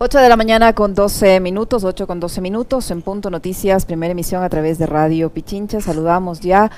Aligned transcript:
8 0.00 0.20
de 0.20 0.28
la 0.28 0.36
mañana 0.36 0.74
con 0.74 0.94
12 0.94 1.40
minutos, 1.40 1.82
8 1.82 2.06
con 2.06 2.20
12 2.20 2.40
minutos, 2.40 2.88
en 2.92 3.02
Punto 3.02 3.30
Noticias, 3.30 3.84
primera 3.84 4.12
emisión 4.12 4.44
a 4.44 4.48
través 4.48 4.78
de 4.78 4.86
Radio 4.86 5.28
Pichincha. 5.30 5.80
Saludamos 5.80 6.38
ya 6.38 6.70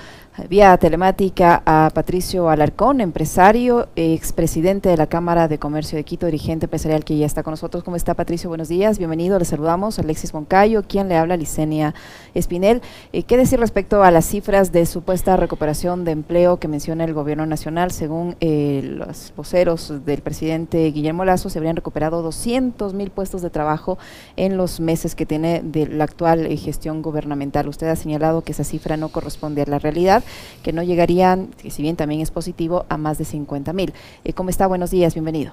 vía 0.48 0.76
telemática 0.76 1.62
a 1.66 1.90
Patricio 1.92 2.48
Alarcón, 2.48 3.00
empresario, 3.00 3.88
expresidente 3.96 4.88
de 4.88 4.96
la 4.96 5.06
Cámara 5.06 5.48
de 5.48 5.58
Comercio 5.58 5.96
de 5.96 6.04
Quito, 6.04 6.26
dirigente 6.26 6.66
empresarial 6.66 7.04
que 7.04 7.18
ya 7.18 7.26
está 7.26 7.42
con 7.42 7.52
nosotros. 7.52 7.84
¿Cómo 7.84 7.96
está 7.96 8.14
Patricio? 8.14 8.48
Buenos 8.48 8.68
días, 8.68 8.98
bienvenido. 8.98 9.38
Le 9.38 9.44
saludamos 9.44 9.98
Alexis 9.98 10.32
Moncayo, 10.32 10.82
quien 10.86 11.08
le 11.08 11.16
habla, 11.16 11.36
Licenia 11.36 11.94
Espinel. 12.34 12.82
Eh, 13.12 13.24
¿Qué 13.24 13.36
decir 13.36 13.60
respecto 13.60 14.02
a 14.02 14.10
las 14.10 14.24
cifras 14.24 14.72
de 14.72 14.86
supuesta 14.86 15.36
recuperación 15.36 16.04
de 16.04 16.12
empleo 16.12 16.58
que 16.58 16.68
menciona 16.68 17.04
el 17.04 17.14
gobierno 17.14 17.46
nacional? 17.46 17.90
Según 17.90 18.36
eh, 18.40 18.80
los 18.84 19.32
voceros 19.36 20.04
del 20.04 20.22
presidente 20.22 20.90
Guillermo 20.90 21.24
Lazo, 21.24 21.50
se 21.50 21.58
habrían 21.58 21.76
recuperado 21.76 22.22
200 22.22 22.94
mil 22.94 23.10
puestos 23.10 23.42
de 23.42 23.50
trabajo 23.50 23.98
en 24.36 24.56
los 24.56 24.80
meses 24.80 25.14
que 25.14 25.26
tiene 25.26 25.60
de 25.64 25.86
la 25.86 26.04
actual 26.04 26.46
eh, 26.46 26.56
gestión 26.56 27.02
gubernamental. 27.02 27.68
Usted 27.68 27.88
ha 27.88 27.96
señalado 27.96 28.42
que 28.42 28.52
esa 28.52 28.64
cifra 28.64 28.96
no 28.96 29.08
corresponde 29.10 29.62
a 29.62 29.66
la 29.66 29.78
realidad 29.78 30.22
que 30.62 30.72
no 30.72 30.82
llegarían, 30.82 31.50
si 31.68 31.82
bien 31.82 31.96
también 31.96 32.20
es 32.20 32.30
positivo, 32.30 32.86
a 32.88 32.96
más 32.96 33.18
de 33.18 33.24
50 33.24 33.72
mil. 33.72 33.92
Eh, 34.24 34.32
¿Cómo 34.32 34.50
está? 34.50 34.66
Buenos 34.66 34.90
días, 34.90 35.14
bienvenido. 35.14 35.52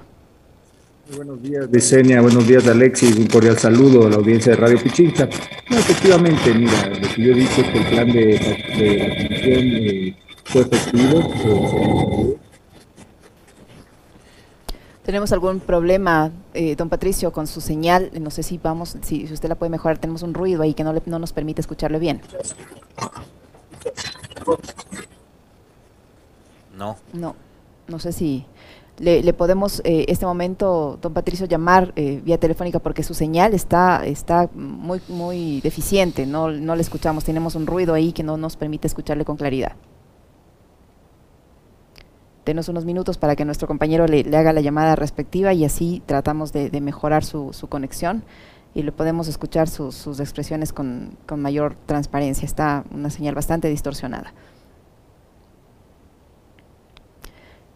Muy 1.09 1.17
buenos 1.17 1.41
días, 1.41 1.72
Vicenia. 1.72 2.22
Buenos 2.22 2.45
días, 2.45 2.67
Alexis. 2.67 3.16
Un 3.16 3.27
cordial 3.27 3.58
saludo 3.58 4.08
a 4.08 4.09
la 4.09 4.17
audiencia 4.17 4.52
de 4.52 4.58
Radio 4.58 4.77
Pichincha. 4.81 5.30
No, 5.70 5.77
efectivamente, 5.77 6.53
mira, 6.53 6.90
lo 6.90 7.08
que 7.08 7.23
yo 7.23 7.31
he 7.31 7.36
dicho 7.36 7.62
es 7.62 7.67
que 7.70 7.77
el 7.77 7.86
plan 7.86 8.12
de, 8.12 8.26
de 8.77 10.09
eh, 10.09 10.16
fue 10.44 10.61
efectivo. 10.61 11.34
Eh, 11.45 12.38
tenemos 15.06 15.31
algún 15.31 15.62
problema, 15.62 16.31
eh, 16.53 16.75
don 16.75 16.89
Patricio, 16.89 17.31
con 17.31 17.47
su 17.47 17.62
señal. 17.62 18.12
No 18.19 18.30
sé 18.30 18.44
si 18.44 18.58
vamos, 18.58 18.97
si, 19.02 19.28
si, 19.28 19.34
usted 19.34 19.47
la 19.47 19.56
puede 19.56 19.69
mejorar. 19.69 20.00
Tenemos 20.00 20.23
un 20.23 20.34
ruido 20.34 20.62
ahí 20.62 20.73
que 20.73 20.84
no, 20.84 20.91
le, 20.91 21.02
no 21.06 21.19
nos 21.19 21.31
permite 21.31 21.62
escucharle 21.62 22.00
bien. 22.00 22.19
No. 26.76 26.95
No, 27.14 27.36
no 27.88 28.00
sé 28.00 28.12
si 28.12 28.45
le, 29.00 29.22
le 29.22 29.34
podemos 29.34 29.81
eh, 29.84 30.06
este 30.08 30.26
momento, 30.26 30.98
don 31.02 31.14
Patricio, 31.14 31.45
llamar 31.45 31.94
eh, 31.95 32.22
vía 32.23 32.40
telefónica 32.40 32.80
porque 32.80 33.03
su 33.03 33.14
señal 33.14 33.53
está, 33.53 34.06
está 34.06 34.50
muy, 34.53 35.02
muy 35.08 35.62
deficiente, 35.62 36.25
no, 36.25 36.50
no 36.50 36.75
le 36.75 36.81
escuchamos, 36.81 37.23
tenemos 37.23 37.56
un 37.56 37.68
ruido 37.68 37.94
ahí 37.94 38.12
que 38.12 38.23
no 38.23 38.38
nos 38.38 38.58
permite 38.58 38.88
escucharle 38.88 39.25
con 39.25 39.38
claridad. 39.38 39.73
Denos 42.45 42.70
unos 42.70 42.86
minutos 42.86 43.18
para 43.18 43.36
que 43.36 43.44
nuestro 43.44 43.68
compañero 43.68 44.08
le, 44.08 44.22
haga 44.36 44.53
la 44.53 44.62
llamada 44.62 44.95
respectiva 44.95 45.53
y 45.53 45.66
así 45.66 46.02
tratamos 46.06 46.53
de, 46.53 46.70
de 46.70 46.81
mejorar 46.81 47.25
su, 47.25 47.52
su 47.53 47.68
conexión 47.68 48.23
y 48.78 48.83
le 48.83 48.92
podemos 48.92 49.28
escuchar 49.28 49.67
sus, 49.67 49.95
sus 49.95 50.20
expresiones 50.20 50.72
con, 50.72 51.17
con, 51.25 51.42
mayor 51.42 51.75
transparencia. 51.88 52.45
Está 52.45 52.84
una 52.92 53.09
señal 53.09 53.34
bastante 53.34 53.69
distorsionada. 53.69 54.34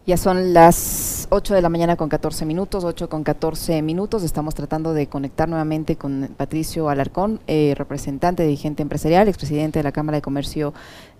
Ya 0.06 0.16
son 0.16 0.54
las 0.54 1.26
8 1.30 1.54
de 1.54 1.62
la 1.62 1.68
mañana 1.68 1.96
con 1.96 2.08
14 2.08 2.44
minutos, 2.44 2.84
8 2.84 3.08
con 3.08 3.24
14 3.24 3.82
minutos. 3.82 4.22
Estamos 4.22 4.54
tratando 4.54 4.94
de 4.94 5.08
conectar 5.08 5.48
nuevamente 5.48 5.96
con 5.96 6.34
Patricio 6.36 6.88
Alarcón, 6.88 7.40
eh, 7.48 7.74
representante, 7.76 8.44
dirigente 8.44 8.82
empresarial, 8.82 9.26
expresidente 9.26 9.80
de 9.80 9.82
la 9.82 9.92
Cámara 9.92 10.18
de 10.18 10.22
Comercio 10.22 10.72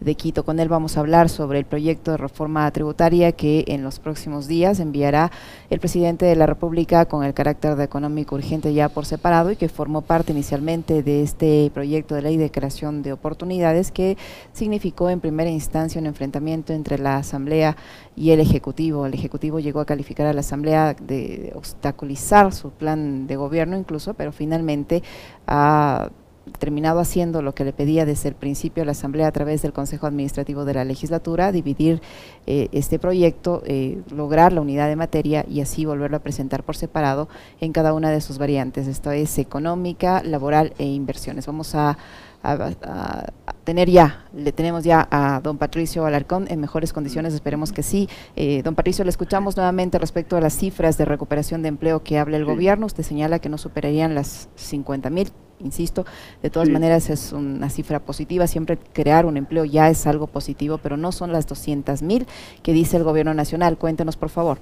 de 0.02 0.14
Quito. 0.14 0.44
Con 0.44 0.60
él 0.60 0.68
vamos 0.68 0.96
a 0.96 1.00
hablar 1.00 1.28
sobre 1.28 1.58
el 1.58 1.64
proyecto 1.64 2.10
de 2.10 2.16
reforma 2.16 2.70
tributaria 2.70 3.32
que 3.32 3.64
en 3.68 3.82
los 3.82 3.98
próximos 3.98 4.46
días 4.46 4.80
enviará 4.80 5.30
el 5.70 5.80
presidente 5.80 6.26
de 6.26 6.36
la 6.36 6.46
República 6.46 7.06
con 7.06 7.24
el 7.24 7.34
carácter 7.34 7.76
de 7.76 7.84
económico 7.84 8.34
urgente 8.34 8.72
ya 8.74 8.88
por 8.88 9.06
separado 9.06 9.50
y 9.50 9.56
que 9.56 9.68
formó 9.68 10.02
parte 10.02 10.32
inicialmente 10.32 11.02
de 11.02 11.22
este 11.22 11.70
proyecto 11.72 12.14
de 12.14 12.22
ley 12.22 12.36
de 12.36 12.50
creación 12.50 13.02
de 13.02 13.12
oportunidades 13.12 13.90
que 13.90 14.16
significó 14.52 15.10
en 15.10 15.20
primera 15.20 15.50
instancia 15.50 16.00
un 16.00 16.06
enfrentamiento 16.06 16.72
entre 16.72 16.98
la 16.98 17.16
Asamblea 17.16 17.76
y 18.16 18.30
el 18.30 18.40
Ejecutivo. 18.40 19.06
El 19.06 19.14
Ejecutivo 19.14 19.60
llegó 19.60 19.80
a 19.80 19.86
calificar 19.86 20.26
a 20.26 20.32
la 20.32 20.40
Asamblea 20.40 20.94
de 20.94 21.52
obstaculizar 21.54 22.52
su 22.52 22.70
plan 22.70 23.26
de 23.26 23.36
gobierno 23.36 23.76
incluso, 23.76 24.14
pero 24.14 24.32
finalmente 24.32 25.02
ha 25.46 26.10
terminado 26.58 27.00
haciendo 27.00 27.42
lo 27.42 27.54
que 27.54 27.64
le 27.64 27.72
pedía 27.72 28.04
desde 28.04 28.28
el 28.28 28.34
principio 28.34 28.82
a 28.82 28.86
la 28.86 28.92
Asamblea 28.92 29.28
a 29.28 29.32
través 29.32 29.62
del 29.62 29.72
Consejo 29.72 30.06
Administrativo 30.06 30.64
de 30.64 30.74
la 30.74 30.84
Legislatura, 30.84 31.52
dividir 31.52 32.02
eh, 32.46 32.68
este 32.72 32.98
proyecto, 32.98 33.62
eh, 33.64 34.02
lograr 34.10 34.52
la 34.52 34.60
unidad 34.60 34.88
de 34.88 34.96
materia 34.96 35.44
y 35.48 35.60
así 35.60 35.84
volverlo 35.84 36.16
a 36.16 36.20
presentar 36.20 36.64
por 36.64 36.76
separado 36.76 37.28
en 37.60 37.72
cada 37.72 37.94
una 37.94 38.10
de 38.10 38.20
sus 38.20 38.38
variantes. 38.38 38.86
Esto 38.86 39.10
es 39.12 39.38
económica, 39.38 40.22
laboral 40.24 40.74
e 40.78 40.84
inversiones. 40.84 41.46
Vamos 41.46 41.74
a 41.74 41.98
a, 42.42 42.52
a, 42.52 43.32
a, 43.46 43.52
tener 43.64 43.88
ya, 43.88 44.26
le 44.34 44.52
tenemos 44.52 44.84
ya 44.84 45.06
a 45.10 45.40
don 45.40 45.58
Patricio 45.58 46.04
Alarcón 46.04 46.46
en 46.50 46.60
mejores 46.60 46.92
condiciones, 46.92 47.34
esperemos 47.34 47.72
que 47.72 47.82
sí. 47.82 48.08
Eh, 48.36 48.62
don 48.62 48.74
Patricio, 48.74 49.04
le 49.04 49.10
escuchamos 49.10 49.56
nuevamente 49.56 49.98
respecto 49.98 50.36
a 50.36 50.40
las 50.40 50.54
cifras 50.54 50.98
de 50.98 51.04
recuperación 51.04 51.62
de 51.62 51.68
empleo 51.68 52.02
que 52.02 52.18
habla 52.18 52.36
el 52.36 52.44
sí. 52.44 52.50
gobierno, 52.50 52.86
usted 52.86 53.04
señala 53.04 53.38
que 53.38 53.48
no 53.48 53.58
superarían 53.58 54.14
las 54.14 54.48
50 54.56 55.10
mil, 55.10 55.30
insisto, 55.62 56.04
de 56.42 56.50
todas 56.50 56.68
sí. 56.68 56.72
maneras 56.72 57.10
es 57.10 57.32
una 57.32 57.68
cifra 57.68 58.00
positiva, 58.00 58.46
siempre 58.46 58.78
crear 58.92 59.26
un 59.26 59.36
empleo 59.36 59.64
ya 59.64 59.88
es 59.88 60.06
algo 60.06 60.26
positivo, 60.26 60.78
pero 60.78 60.96
no 60.96 61.12
son 61.12 61.32
las 61.32 61.46
200 61.46 62.02
mil 62.02 62.26
que 62.62 62.72
dice 62.72 62.96
el 62.96 63.04
gobierno 63.04 63.34
nacional, 63.34 63.78
cuéntenos 63.78 64.16
por 64.16 64.28
favor. 64.28 64.58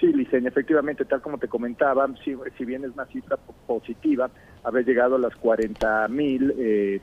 Sí, 0.00 0.12
Licenia, 0.12 0.48
efectivamente, 0.48 1.04
tal 1.04 1.22
como 1.22 1.38
te 1.38 1.46
comentaba, 1.46 2.08
si, 2.24 2.34
si 2.58 2.64
bien 2.64 2.84
es 2.84 2.90
una 2.92 3.06
cifra 3.06 3.36
positiva, 3.66 4.30
haber 4.64 4.84
llegado 4.84 5.14
a 5.14 5.18
las 5.18 5.36
40 5.36 6.08
mil 6.08 6.52
eh, 6.58 7.00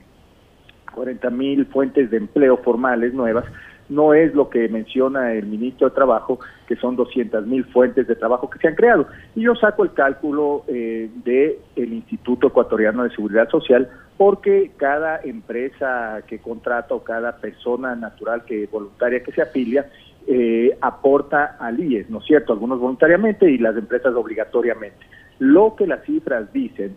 40 0.93 1.29
mil 1.29 1.65
fuentes 1.67 2.09
de 2.11 2.17
empleo 2.17 2.57
formales 2.57 3.13
nuevas, 3.13 3.45
no 3.89 4.13
es 4.13 4.33
lo 4.33 4.49
que 4.49 4.69
menciona 4.69 5.33
el 5.33 5.47
ministro 5.47 5.89
de 5.89 5.95
Trabajo, 5.95 6.39
que 6.67 6.75
son 6.75 6.95
200 6.95 7.45
mil 7.47 7.65
fuentes 7.65 8.07
de 8.07 8.15
trabajo 8.15 8.49
que 8.49 8.59
se 8.59 8.67
han 8.67 8.75
creado. 8.75 9.07
Y 9.35 9.41
yo 9.41 9.55
saco 9.55 9.83
el 9.83 9.93
cálculo 9.93 10.63
eh, 10.67 11.09
del 11.25 11.93
Instituto 11.93 12.47
Ecuatoriano 12.47 13.03
de 13.03 13.09
Seguridad 13.09 13.49
Social, 13.49 13.89
porque 14.17 14.71
cada 14.77 15.19
empresa 15.23 16.21
que 16.27 16.39
contrata 16.39 16.93
o 16.93 17.03
cada 17.03 17.37
persona 17.37 17.95
natural 17.95 18.45
que 18.45 18.67
voluntaria 18.67 19.23
que 19.23 19.31
se 19.31 19.41
afilia, 19.41 19.89
eh, 20.27 20.77
aporta 20.81 21.57
al 21.59 21.79
IES, 21.79 22.09
¿no 22.09 22.19
es 22.19 22.25
cierto? 22.25 22.53
Algunos 22.53 22.79
voluntariamente 22.79 23.49
y 23.49 23.57
las 23.57 23.75
empresas 23.75 24.13
obligatoriamente. 24.13 24.99
Lo 25.39 25.75
que 25.75 25.87
las 25.87 26.03
cifras 26.03 26.51
dicen 26.53 26.95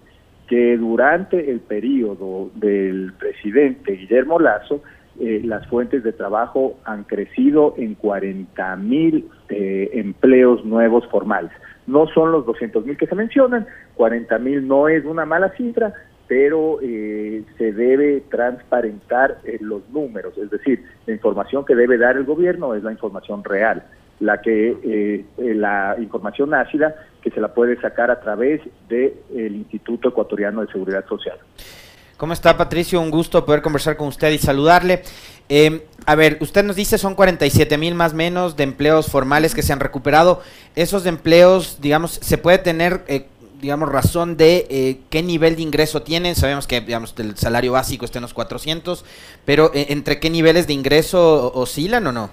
que 0.48 0.76
durante 0.76 1.50
el 1.50 1.60
periodo 1.60 2.50
del 2.56 3.14
presidente 3.18 3.92
Guillermo 3.92 4.38
Lazo, 4.38 4.82
eh, 5.20 5.40
las 5.44 5.66
fuentes 5.68 6.02
de 6.02 6.12
trabajo 6.12 6.78
han 6.84 7.04
crecido 7.04 7.74
en 7.76 7.94
40 7.94 8.76
mil 8.76 9.28
eh, 9.48 9.90
empleos 9.94 10.64
nuevos 10.64 11.06
formales. 11.08 11.52
No 11.86 12.06
son 12.08 12.32
los 12.32 12.46
200 12.46 12.86
mil 12.86 12.96
que 12.96 13.06
se 13.06 13.14
mencionan, 13.14 13.66
40 13.94 14.38
mil 14.38 14.66
no 14.66 14.88
es 14.88 15.04
una 15.04 15.26
mala 15.26 15.50
cifra, 15.56 15.92
pero 16.32 16.78
eh, 16.80 17.44
se 17.58 17.72
debe 17.72 18.22
transparentar 18.30 19.38
eh, 19.44 19.58
los 19.60 19.86
números, 19.90 20.32
es 20.38 20.50
decir, 20.50 20.82
la 21.06 21.12
información 21.12 21.64
que 21.66 21.74
debe 21.74 21.98
dar 21.98 22.16
el 22.16 22.24
gobierno 22.24 22.74
es 22.74 22.82
la 22.82 22.92
información 22.92 23.44
real, 23.44 23.84
la 24.18 24.40
que 24.40 24.70
eh, 24.82 25.24
eh 25.36 25.54
la 25.54 25.94
información 25.98 26.54
ácida 26.54 26.94
que 27.20 27.30
se 27.30 27.38
la 27.38 27.52
puede 27.52 27.78
sacar 27.82 28.10
a 28.10 28.20
través 28.20 28.62
del 28.88 29.12
de 29.28 29.46
Instituto 29.46 30.08
Ecuatoriano 30.08 30.62
de 30.62 30.72
Seguridad 30.72 31.04
Social. 31.06 31.36
¿Cómo 32.16 32.32
está 32.32 32.56
Patricio? 32.56 33.00
Un 33.00 33.10
gusto 33.10 33.44
poder 33.44 33.62
conversar 33.62 33.96
con 33.96 34.08
usted 34.08 34.30
y 34.30 34.38
saludarle. 34.38 35.02
Eh, 35.48 35.86
a 36.06 36.14
ver, 36.14 36.38
usted 36.40 36.64
nos 36.64 36.76
dice 36.76 36.98
son 36.98 37.14
47 37.14 37.76
mil 37.78 37.94
más 37.94 38.14
menos 38.14 38.56
de 38.56 38.64
empleos 38.64 39.06
formales 39.06 39.54
que 39.54 39.62
se 39.62 39.72
han 39.72 39.80
recuperado. 39.80 40.40
Esos 40.76 41.06
empleos, 41.06 41.78
digamos, 41.80 42.12
se 42.12 42.38
puede 42.38 42.58
tener 42.58 43.04
eh, 43.08 43.26
digamos, 43.62 43.90
razón 43.90 44.36
de 44.36 44.66
eh, 44.68 44.98
qué 45.08 45.22
nivel 45.22 45.54
de 45.56 45.62
ingreso 45.62 46.02
tienen. 46.02 46.34
Sabemos 46.34 46.66
que, 46.66 46.80
digamos, 46.80 47.18
el 47.18 47.36
salario 47.36 47.72
básico 47.72 48.04
está 48.04 48.18
en 48.18 48.22
los 48.22 48.34
400, 48.34 49.04
pero 49.46 49.70
eh, 49.72 49.86
¿entre 49.90 50.18
qué 50.18 50.28
niveles 50.28 50.66
de 50.66 50.74
ingreso 50.74 51.52
oscilan 51.54 52.06
o 52.08 52.12
no? 52.12 52.30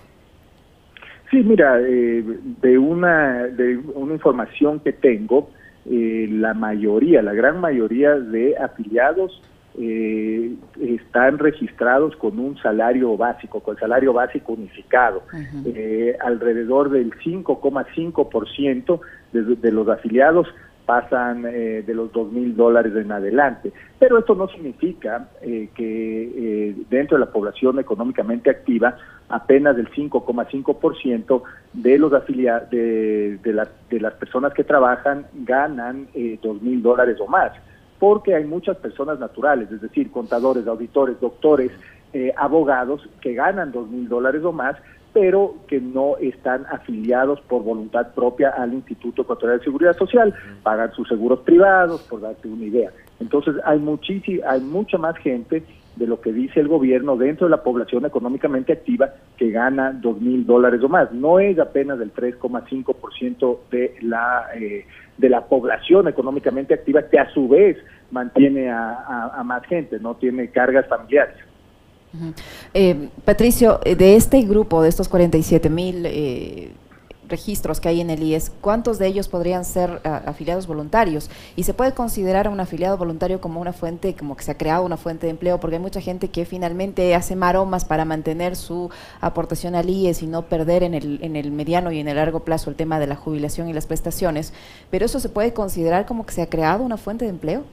Sí, 1.30 1.38
mira, 1.38 1.80
eh, 1.80 2.24
de, 2.62 2.78
una, 2.80 3.44
de 3.44 3.78
una 3.78 4.16
información 4.16 4.80
que 4.80 4.92
tengo, 4.92 5.52
la 5.86 6.54
mayoría, 6.54 7.22
la 7.22 7.34
gran 7.34 7.62
mayoría 7.62 8.16
de 8.16 8.56
afiliados 8.58 9.42
eh, 9.77 10.56
están 10.81 11.38
registrados 11.38 12.16
con 12.16 12.39
un 12.39 12.57
salario 12.57 13.16
básico, 13.18 13.60
con 13.62 13.75
el 13.75 13.80
salario 13.80 14.13
básico 14.13 14.54
unificado. 14.54 15.24
Uh 15.31 15.38
-huh. 15.38 15.74
eh, 15.75 16.18
alrededor 16.19 16.89
del 16.89 17.12
5,5% 17.12 19.00
de, 19.33 19.44
de 19.56 19.71
los 19.71 19.88
afiliados 19.88 20.48
pasan 20.89 21.45
eh, 21.45 21.83
de 21.86 21.94
los 21.94 22.12
dos 22.12 22.31
mil 22.31 22.56
dólares 22.56 22.95
en 22.95 23.12
adelante. 23.12 23.71
Pero 24.00 24.18
esto 24.18 24.33
no 24.33 24.48
significa 24.48 25.30
eh, 25.39 25.69
que 25.75 26.24
eh, 26.36 26.75
dentro 26.89 27.15
de 27.15 27.25
la 27.25 27.31
población 27.31 27.77
económicamente 27.77 28.50
activa, 28.50 28.98
apenas 29.30 29.75
del 29.75 29.88
5,5% 29.92 31.44
de 31.74 32.00
los 32.00 32.12
afiliados 32.12 32.72
de, 32.72 33.38
de, 33.44 33.68
de, 33.92 34.00
las 34.00 34.13
personas 34.15 34.51
que 34.56 34.63
trabajan 34.63 35.27
ganan 35.45 36.07
dos 36.42 36.60
mil 36.60 36.81
dólares 36.81 37.18
o 37.19 37.27
más, 37.27 37.51
porque 38.00 38.34
hay 38.34 38.46
muchas 38.46 38.78
personas 38.78 39.19
naturales, 39.19 39.72
es 39.72 39.81
decir, 39.81 40.12
contadores, 40.12 40.66
auditores, 40.68 41.19
doctores, 41.19 41.72
abogados 42.38 43.07
que 43.22 43.34
ganan 43.34 43.72
dos 43.72 43.88
mil 43.90 44.10
dólares 44.10 44.44
o 44.44 44.51
más, 44.51 44.75
pero 45.13 45.56
que 45.68 45.80
no 45.81 46.18
están 46.18 46.66
afiliados 46.72 47.42
por 47.42 47.63
voluntad 47.63 48.13
propia 48.13 48.50
al 48.50 48.74
Instituto 48.74 49.24
Ecuatorial 49.24 49.60
de 49.60 49.66
Seguridad 49.66 49.98
Social, 49.98 50.34
pagan 50.63 50.92
sus 50.94 51.07
seguros 51.07 51.40
privados, 51.42 52.01
por 52.04 52.22
darte 52.22 52.48
una 52.48 52.66
idea. 52.66 52.92
Entonces 53.19 53.56
hay 53.66 53.80
hay 54.48 54.62
mucha 54.62 54.98
más 54.98 55.18
gente 55.18 55.63
de 55.95 56.07
lo 56.07 56.21
que 56.21 56.31
dice 56.31 56.59
el 56.59 56.68
gobierno 56.68 57.18
dentro 57.18 57.47
de 57.47 57.51
la 57.51 57.63
población 57.63 58.06
económicamente 58.06 58.74
activa 58.74 59.13
que 59.38 59.51
gana 59.51 59.91
dos 59.91 60.19
mil 60.21 60.45
dólares 60.45 60.81
o 60.83 60.89
más. 60.89 61.12
No 61.12 61.39
es 61.39 61.59
apenas 61.59 62.00
del 62.00 62.13
3,5% 62.13 63.57
de 63.71 63.95
la 64.01 64.47
eh, 64.56 64.86
de 65.18 65.30
la 65.30 65.45
población 65.45 66.07
económicamente 66.07 66.74
activa 66.74 67.01
que 67.03 67.19
a 67.19 67.30
su 67.33 67.50
vez 67.50 67.77
mantiene 68.12 68.69
a 68.71 69.41
más 69.44 69.65
gente, 69.65 70.00
no 70.00 70.15
tiene 70.15 70.50
cargas 70.50 70.88
familiares. 70.88 71.36
Eh, 72.74 73.09
Patricio, 73.24 73.80
de 73.83 74.15
este 74.15 74.41
grupo, 74.41 74.81
de 74.81 74.89
estos 74.89 75.07
47 75.07 75.69
mil 75.69 76.06
eh, 76.06 76.71
registros 77.30 77.80
que 77.80 77.90
hay 77.90 78.02
en 78.02 78.10
el 78.10 78.24
IES, 78.24 78.52
¿cuántos 78.62 79.00
de 79.00 79.08
ellos 79.08 79.28
podrían 79.28 79.66
ser 79.66 80.02
afiliados 80.04 80.68
voluntarios? 80.68 81.30
Y 81.56 81.64
se 81.64 81.74
puede 81.74 81.94
considerar 81.94 82.48
a 82.48 82.50
un 82.50 82.60
afiliado 82.60 82.98
voluntario 82.98 83.40
como 83.40 83.62
una 83.62 83.74
fuente, 83.74 84.16
como 84.16 84.36
que 84.36 84.44
se 84.44 84.52
ha 84.52 84.58
creado 84.58 84.84
una 84.84 84.98
fuente 84.98 85.28
de 85.28 85.31
empleo, 85.31 85.60
porque 85.60 85.78
hay 85.78 85.81
mucha 85.81 86.02
gente 86.02 86.30
que 86.30 86.46
finalmente 86.46 87.16
hace 87.16 87.36
maromas 87.36 87.86
para 87.86 88.06
mantener 88.06 88.56
su 88.56 88.90
aportación 89.22 89.76
al 89.76 89.90
IES 89.90 90.24
y 90.24 90.28
no 90.28 90.44
perder 90.44 90.84
en 90.84 90.94
el, 90.94 91.20
en 91.24 91.36
el 91.36 91.52
mediano 91.52 91.92
y 91.92 92.00
en 92.00 92.08
el 92.08 92.16
largo 92.16 92.42
plazo 92.42 92.70
el 92.70 92.76
tema 92.76 93.00
de 93.00 93.08
la 93.08 93.16
jubilación 93.16 93.70
y 93.70 93.74
las 93.74 93.86
prestaciones. 93.86 94.54
Pero 94.90 95.06
eso 95.06 95.20
se 95.20 95.30
puede 95.30 95.54
considerar 95.54 96.06
como 96.06 96.25
que 96.25 96.34
se 96.34 96.42
ha 96.42 96.50
creado 96.50 96.84
una 96.84 96.98
fuente 96.98 97.25
de 97.25 97.32
empleo. 97.32 97.64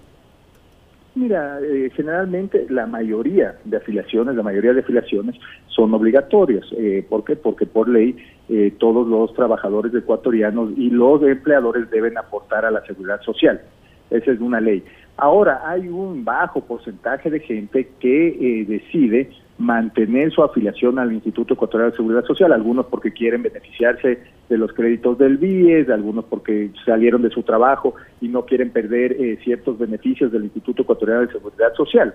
Mira, 1.16 1.58
eh, 1.62 1.90
generalmente 1.96 2.66
la 2.68 2.86
mayoría 2.86 3.56
de 3.64 3.78
afiliaciones, 3.78 4.36
la 4.36 4.42
mayoría 4.42 4.74
de 4.74 4.80
afiliaciones 4.80 5.34
son 5.68 5.94
obligatorias. 5.94 6.66
Eh, 6.76 7.06
¿Por 7.08 7.24
qué? 7.24 7.36
Porque 7.36 7.64
por 7.64 7.88
ley 7.88 8.14
eh, 8.50 8.74
todos 8.78 9.08
los 9.08 9.32
trabajadores 9.32 9.94
ecuatorianos 9.94 10.72
y 10.76 10.90
los 10.90 11.22
empleadores 11.22 11.90
deben 11.90 12.18
aportar 12.18 12.66
a 12.66 12.70
la 12.70 12.84
seguridad 12.84 13.22
social. 13.22 13.62
Esa 14.10 14.30
es 14.30 14.40
una 14.40 14.60
ley. 14.60 14.84
Ahora, 15.16 15.62
hay 15.64 15.88
un 15.88 16.22
bajo 16.22 16.60
porcentaje 16.60 17.30
de 17.30 17.40
gente 17.40 17.88
que 17.98 18.66
decide 18.68 19.30
mantener 19.58 20.30
su 20.32 20.42
afiliación 20.42 20.98
al 20.98 21.12
Instituto 21.12 21.54
Ecuatorial 21.54 21.90
de 21.90 21.96
Seguridad 21.96 22.24
Social, 22.24 22.52
algunos 22.52 22.86
porque 22.86 23.12
quieren 23.12 23.42
beneficiarse 23.42 24.20
de 24.48 24.58
los 24.58 24.72
créditos 24.72 25.16
del 25.18 25.38
BIES, 25.38 25.88
algunos 25.88 26.26
porque 26.26 26.70
salieron 26.84 27.22
de 27.22 27.30
su 27.30 27.42
trabajo 27.42 27.94
y 28.20 28.28
no 28.28 28.44
quieren 28.44 28.70
perder 28.70 29.12
eh, 29.12 29.38
ciertos 29.42 29.78
beneficios 29.78 30.30
del 30.30 30.44
Instituto 30.44 30.82
Ecuatorial 30.82 31.26
de 31.26 31.32
Seguridad 31.32 31.72
Social. 31.74 32.14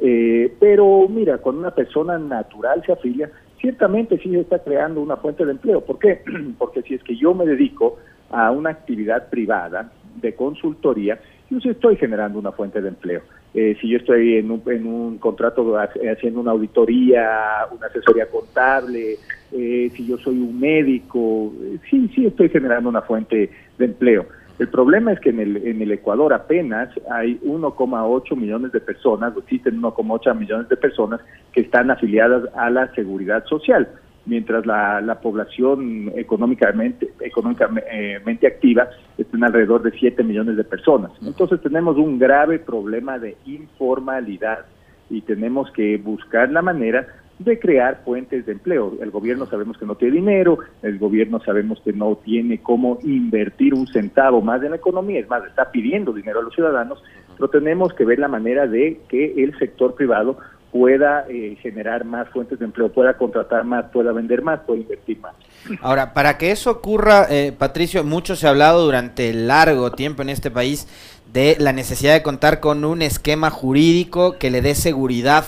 Eh, 0.00 0.54
pero 0.60 1.06
mira, 1.08 1.38
cuando 1.38 1.60
una 1.60 1.74
persona 1.74 2.18
natural 2.18 2.82
se 2.86 2.92
afilia, 2.92 3.30
ciertamente 3.60 4.18
sí 4.18 4.34
está 4.36 4.60
creando 4.60 5.02
una 5.02 5.16
fuente 5.16 5.44
de 5.44 5.52
empleo. 5.52 5.82
¿Por 5.82 5.98
qué? 5.98 6.22
Porque 6.58 6.82
si 6.82 6.94
es 6.94 7.02
que 7.02 7.16
yo 7.16 7.34
me 7.34 7.44
dedico 7.44 7.98
a 8.30 8.50
una 8.50 8.70
actividad 8.70 9.28
privada 9.28 9.92
de 10.16 10.34
consultoría, 10.34 11.20
yo 11.50 11.60
sí 11.60 11.68
estoy 11.68 11.96
generando 11.96 12.38
una 12.38 12.52
fuente 12.52 12.80
de 12.80 12.88
empleo. 12.88 13.22
Eh, 13.54 13.76
si 13.80 13.88
yo 13.88 13.98
estoy 13.98 14.36
en 14.36 14.50
un, 14.50 14.62
en 14.66 14.86
un 14.86 15.18
contrato 15.18 15.74
haciendo 15.76 16.40
una 16.40 16.50
auditoría, 16.50 17.66
una 17.74 17.86
asesoría 17.86 18.26
contable, 18.26 19.16
eh, 19.52 19.90
si 19.96 20.06
yo 20.06 20.18
soy 20.18 20.38
un 20.38 20.60
médico, 20.60 21.52
eh, 21.62 21.78
sí, 21.88 22.10
sí 22.14 22.26
estoy 22.26 22.50
generando 22.50 22.88
una 22.88 23.02
fuente 23.02 23.50
de 23.78 23.84
empleo. 23.84 24.26
El 24.58 24.68
problema 24.68 25.12
es 25.12 25.20
que 25.20 25.30
en 25.30 25.40
el, 25.40 25.56
en 25.56 25.80
el 25.80 25.92
Ecuador 25.92 26.32
apenas 26.32 26.90
hay 27.10 27.38
1,8 27.44 28.36
millones 28.36 28.72
de 28.72 28.80
personas, 28.80 29.32
existen 29.36 29.80
1,8 29.80 30.36
millones 30.36 30.68
de 30.68 30.76
personas 30.76 31.20
que 31.52 31.60
están 31.62 31.90
afiliadas 31.90 32.42
a 32.54 32.68
la 32.68 32.92
seguridad 32.94 33.44
social 33.46 33.88
mientras 34.26 34.66
la, 34.66 35.00
la 35.00 35.20
población 35.20 36.12
económicamente, 36.14 37.10
económicamente 37.20 38.46
activa 38.46 38.88
está 39.16 39.36
en 39.36 39.44
alrededor 39.44 39.82
de 39.82 39.92
7 39.92 40.22
millones 40.22 40.56
de 40.56 40.64
personas. 40.64 41.10
Entonces 41.22 41.60
tenemos 41.60 41.96
un 41.96 42.18
grave 42.18 42.58
problema 42.58 43.18
de 43.18 43.36
informalidad 43.46 44.66
y 45.10 45.22
tenemos 45.22 45.70
que 45.72 45.96
buscar 45.96 46.50
la 46.50 46.62
manera 46.62 47.06
de 47.38 47.58
crear 47.58 48.02
fuentes 48.04 48.46
de 48.46 48.52
empleo. 48.52 48.96
El 49.00 49.10
gobierno 49.10 49.46
sabemos 49.46 49.78
que 49.78 49.86
no 49.86 49.94
tiene 49.94 50.16
dinero, 50.16 50.58
el 50.82 50.98
gobierno 50.98 51.40
sabemos 51.40 51.80
que 51.84 51.92
no 51.92 52.16
tiene 52.16 52.58
cómo 52.58 52.98
invertir 53.02 53.74
un 53.74 53.86
centavo 53.86 54.40
más 54.40 54.62
en 54.62 54.70
la 54.70 54.76
economía, 54.76 55.20
es 55.20 55.28
más, 55.28 55.44
está 55.44 55.70
pidiendo 55.70 56.12
dinero 56.12 56.40
a 56.40 56.42
los 56.42 56.54
ciudadanos, 56.54 57.02
pero 57.36 57.48
tenemos 57.48 57.92
que 57.94 58.04
ver 58.04 58.18
la 58.18 58.28
manera 58.28 58.66
de 58.66 59.00
que 59.08 59.34
el 59.42 59.56
sector 59.58 59.94
privado 59.94 60.38
pueda 60.72 61.24
eh, 61.28 61.56
generar 61.62 62.04
más 62.04 62.28
fuentes 62.28 62.58
de 62.58 62.66
empleo, 62.66 62.90
pueda 62.92 63.16
contratar 63.16 63.64
más, 63.64 63.86
pueda 63.86 64.12
vender 64.12 64.42
más, 64.42 64.60
pueda 64.60 64.80
invertir 64.80 65.18
más. 65.20 65.34
Ahora, 65.80 66.12
para 66.12 66.36
que 66.38 66.50
eso 66.50 66.70
ocurra, 66.70 67.26
eh, 67.30 67.52
Patricio, 67.56 68.04
mucho 68.04 68.36
se 68.36 68.46
ha 68.46 68.50
hablado 68.50 68.84
durante 68.84 69.32
largo 69.32 69.92
tiempo 69.92 70.22
en 70.22 70.28
este 70.28 70.50
país 70.50 70.86
de 71.32 71.56
la 71.58 71.72
necesidad 71.72 72.14
de 72.14 72.22
contar 72.22 72.60
con 72.60 72.84
un 72.84 73.02
esquema 73.02 73.50
jurídico 73.50 74.38
que 74.38 74.50
le 74.50 74.62
dé 74.62 74.74
seguridad 74.74 75.44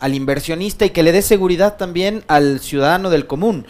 al 0.00 0.14
inversionista 0.14 0.84
y 0.84 0.90
que 0.90 1.02
le 1.02 1.12
dé 1.12 1.22
seguridad 1.22 1.76
también 1.76 2.24
al 2.26 2.60
ciudadano 2.60 3.08
del 3.08 3.26
común. 3.26 3.66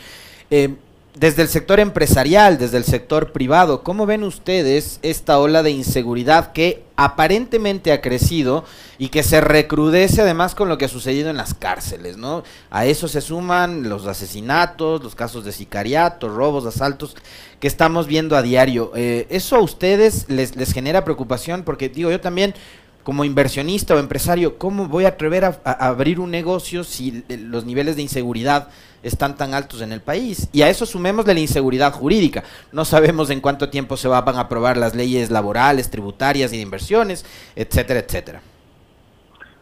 Eh, 0.50 0.76
desde 1.14 1.42
el 1.42 1.48
sector 1.48 1.78
empresarial, 1.78 2.56
desde 2.56 2.78
el 2.78 2.84
sector 2.84 3.32
privado, 3.32 3.82
¿cómo 3.82 4.06
ven 4.06 4.22
ustedes 4.22 4.98
esta 5.02 5.38
ola 5.38 5.62
de 5.62 5.70
inseguridad 5.70 6.52
que 6.52 6.84
aparentemente 6.96 7.92
ha 7.92 8.00
crecido 8.00 8.64
y 8.96 9.08
que 9.08 9.22
se 9.22 9.42
recrudece 9.42 10.22
además 10.22 10.54
con 10.54 10.70
lo 10.70 10.78
que 10.78 10.86
ha 10.86 10.88
sucedido 10.88 11.28
en 11.28 11.36
las 11.36 11.52
cárceles, 11.52 12.16
¿no? 12.16 12.44
A 12.70 12.86
eso 12.86 13.08
se 13.08 13.20
suman 13.20 13.90
los 13.90 14.06
asesinatos, 14.06 15.02
los 15.02 15.14
casos 15.14 15.44
de 15.44 15.52
sicariato, 15.52 16.28
robos, 16.30 16.64
asaltos 16.64 17.14
que 17.60 17.66
estamos 17.66 18.06
viendo 18.06 18.34
a 18.34 18.42
diario. 18.42 18.92
Eh, 18.94 19.26
¿Eso 19.28 19.56
a 19.56 19.60
ustedes 19.60 20.26
les, 20.28 20.56
les 20.56 20.72
genera 20.72 21.04
preocupación? 21.04 21.62
Porque 21.62 21.90
digo, 21.90 22.10
yo 22.10 22.20
también 22.20 22.54
como 23.02 23.24
inversionista 23.24 23.94
o 23.94 23.98
empresario, 23.98 24.58
¿cómo 24.58 24.86
voy 24.86 25.04
a 25.04 25.08
atrever 25.08 25.44
a, 25.44 25.50
abrir 25.64 26.20
un 26.20 26.30
negocio 26.30 26.84
si 26.84 27.24
los 27.28 27.64
niveles 27.64 27.96
de 27.96 28.02
inseguridad 28.02 28.68
están 29.02 29.36
tan 29.36 29.54
altos 29.54 29.82
en 29.82 29.92
el 29.92 30.00
país? 30.00 30.48
Y 30.52 30.62
a 30.62 30.68
eso 30.68 30.86
sumemos 30.86 31.26
la 31.26 31.38
inseguridad 31.38 31.92
jurídica. 31.92 32.44
No 32.72 32.84
sabemos 32.84 33.30
en 33.30 33.40
cuánto 33.40 33.68
tiempo 33.70 33.96
se 33.96 34.08
van 34.08 34.36
a 34.36 34.40
aprobar 34.40 34.76
las 34.76 34.94
leyes 34.94 35.30
laborales, 35.30 35.90
tributarias 35.90 36.52
y 36.52 36.56
de 36.56 36.62
inversiones, 36.62 37.24
etcétera, 37.56 38.00
etcétera. 38.00 38.40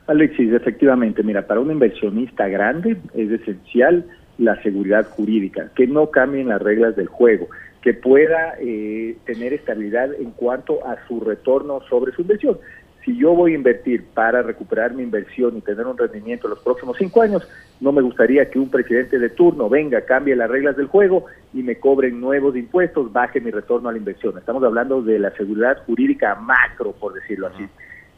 Alexis, 0.06 0.52
efectivamente, 0.52 1.22
mira, 1.22 1.46
para 1.46 1.60
un 1.60 1.70
inversionista 1.70 2.48
grande 2.48 2.96
es 3.14 3.30
esencial 3.30 4.04
la 4.38 4.60
seguridad 4.62 5.06
jurídica, 5.08 5.70
que 5.76 5.86
no 5.86 6.10
cambien 6.10 6.48
las 6.48 6.60
reglas 6.60 6.96
del 6.96 7.06
juego, 7.06 7.48
que 7.82 7.94
pueda 7.94 8.54
eh, 8.60 9.16
tener 9.24 9.52
estabilidad 9.52 10.12
en 10.14 10.32
cuanto 10.32 10.84
a 10.86 10.96
su 11.06 11.20
retorno 11.20 11.80
sobre 11.88 12.12
su 12.12 12.22
inversión 12.22 12.58
si 13.04 13.16
yo 13.16 13.34
voy 13.34 13.52
a 13.52 13.56
invertir 13.56 14.04
para 14.14 14.42
recuperar 14.42 14.94
mi 14.94 15.02
inversión 15.02 15.56
y 15.56 15.60
tener 15.62 15.86
un 15.86 15.96
rendimiento 15.96 16.46
en 16.46 16.50
los 16.50 16.62
próximos 16.62 16.96
cinco 16.98 17.22
años, 17.22 17.48
no 17.80 17.92
me 17.92 18.02
gustaría 18.02 18.50
que 18.50 18.58
un 18.58 18.70
presidente 18.70 19.18
de 19.18 19.30
turno 19.30 19.68
venga, 19.68 20.02
cambie 20.02 20.36
las 20.36 20.50
reglas 20.50 20.76
del 20.76 20.86
juego 20.86 21.24
y 21.54 21.62
me 21.62 21.76
cobren 21.76 22.20
nuevos 22.20 22.56
impuestos, 22.56 23.12
baje 23.12 23.40
mi 23.40 23.50
retorno 23.50 23.88
a 23.88 23.92
la 23.92 23.98
inversión. 23.98 24.36
Estamos 24.36 24.62
hablando 24.62 25.02
de 25.02 25.18
la 25.18 25.30
seguridad 25.32 25.82
jurídica 25.86 26.34
macro, 26.34 26.92
por 26.92 27.14
decirlo 27.14 27.46
así. 27.46 27.66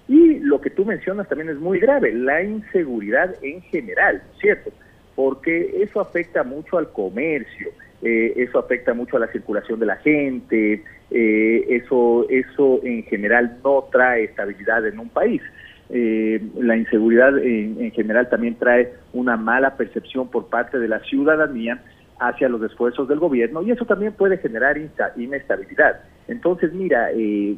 Y 0.09 0.41
lo 0.41 0.61
que 0.61 0.71
tú 0.71 0.85
mencionas 0.85 1.29
también 1.29 1.51
es 1.51 1.59
muy 1.59 1.79
grave, 1.79 2.13
la 2.13 2.43
inseguridad 2.43 3.35
en 3.43 3.63
general, 3.63 4.23
¿cierto? 4.41 4.71
Porque 5.15 5.83
eso 5.83 6.01
afecta 6.01 6.43
mucho 6.43 6.77
al 6.77 6.91
comercio, 6.91 7.69
eh, 8.03 8.33
eso 8.37 8.59
afecta 8.59 8.95
mucho 8.95 9.17
a 9.17 9.21
la 9.21 9.29
circulación 9.29 9.79
de 9.79 9.87
la 9.87 9.97
gente, 9.97 10.83
eh, 11.15 11.67
eso, 11.69 12.27
eso 12.29 12.81
en 12.83 13.05
general 13.05 13.59
no 13.65 13.89
trae 13.91 14.25
estabilidad 14.25 14.87
en 14.87 14.99
un 14.99 15.09
país. 15.09 15.43
Eh, 15.91 16.43
la 16.59 16.77
inseguridad 16.77 17.37
en, 17.39 17.91
general 17.93 18.29
también 18.31 18.55
trae 18.55 18.95
una 19.13 19.37
mala 19.37 19.77
percepción 19.77 20.29
por 20.29 20.49
parte 20.49 20.79
de 20.79 20.89
la 20.89 21.01
ciudadanía 21.01 21.83
hacia 22.19 22.49
los 22.49 22.63
esfuerzos 22.63 23.09
del 23.09 23.19
gobierno 23.19 23.63
y 23.63 23.73
eso 23.73 23.85
también 23.85 24.13
puede 24.13 24.39
generar 24.39 24.79
inestabilidad. 25.17 26.01
Entonces, 26.29 26.73
mira, 26.73 27.11
eh, 27.13 27.57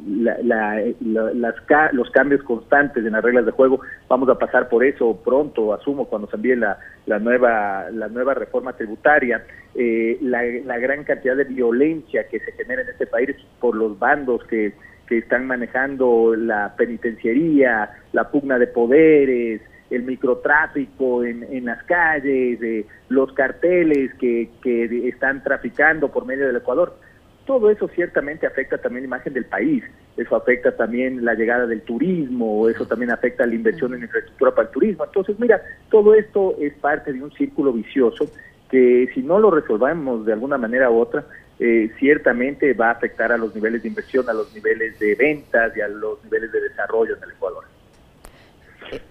los 1.91 2.11
cambios 2.11 2.41
constantes 2.43 3.05
en 3.05 3.11
las 3.13 3.23
reglas 3.23 3.45
de 3.45 3.51
juego, 3.51 3.79
vamos 4.07 4.27
a 4.29 4.37
pasar 4.37 4.69
por 4.69 4.83
eso 4.83 5.21
pronto, 5.23 5.73
asumo, 5.73 6.05
cuando 6.05 6.27
se 6.29 6.35
envíe 6.35 6.55
la, 6.55 6.77
nueva, 7.19 7.89
la 7.91 8.07
nueva 8.07 8.33
reforma 8.33 8.73
tributaria, 8.73 9.45
eh, 9.75 10.17
la, 10.21 10.77
gran 10.79 11.03
cantidad 11.03 11.35
de 11.35 11.43
violencia 11.43 12.27
que 12.27 12.39
se 12.39 12.51
genera 12.53 12.81
en 12.81 12.89
este 12.89 13.05
país 13.05 13.29
por 13.59 13.75
los 13.75 13.97
bandos 13.99 14.43
que, 14.45 14.73
que 15.07 15.19
están 15.19 15.45
manejando 15.45 16.35
la 16.35 16.73
penitenciaría, 16.75 17.91
la 18.13 18.29
pugna 18.29 18.57
de 18.57 18.67
poderes, 18.67 19.61
el 19.91 20.03
microtráfico 20.03 21.23
en, 21.23 21.43
en 21.43 21.65
las 21.65 21.83
calles, 21.83 22.61
eh, 22.61 22.85
los 23.09 23.31
carteles 23.33 24.13
que, 24.15 24.49
que 24.63 25.07
están 25.07 25.43
traficando 25.43 26.11
por 26.11 26.25
medio 26.25 26.47
del 26.47 26.55
Ecuador. 26.55 26.97
Todo 27.45 27.69
eso 27.69 27.87
ciertamente 27.89 28.47
afecta 28.47 28.77
también 28.77 29.03
la 29.03 29.17
imagen 29.17 29.33
del 29.33 29.45
país, 29.45 29.83
eso 30.17 30.35
afecta 30.35 30.75
también 30.75 31.23
la 31.23 31.35
llegada 31.35 31.67
del 31.67 31.81
turismo, 31.81 32.67
eso 32.69 32.87
también 32.87 33.11
afecta 33.11 33.45
la 33.45 33.53
inversión 33.53 33.93
en 33.93 34.01
infraestructura 34.01 34.51
para 34.51 34.67
el 34.67 34.73
turismo. 34.73 35.05
Entonces, 35.05 35.39
mira, 35.39 35.61
todo 35.91 36.15
esto 36.15 36.55
es 36.59 36.73
parte 36.75 37.13
de 37.13 37.21
un 37.21 37.31
círculo 37.33 37.71
vicioso 37.71 38.27
que 38.69 39.09
si 39.13 39.21
no 39.21 39.39
lo 39.39 39.51
resolvamos 39.51 40.25
de 40.25 40.33
alguna 40.33 40.57
manera 40.57 40.89
u 40.89 40.97
otra, 40.97 41.25
eh, 41.59 41.91
ciertamente 41.99 42.73
va 42.73 42.87
a 42.87 42.91
afectar 42.91 43.31
a 43.31 43.37
los 43.37 43.53
niveles 43.53 43.83
de 43.83 43.89
inversión, 43.89 44.27
a 44.29 44.33
los 44.33 44.53
niveles 44.53 44.97
de 44.99 45.15
ventas 45.15 45.75
y 45.77 45.81
a 45.81 45.87
los 45.87 46.23
niveles 46.23 46.51
de 46.51 46.61
desarrollo 46.61 47.15
en 47.15 47.23
el 47.23 47.31
Ecuador. 47.31 47.63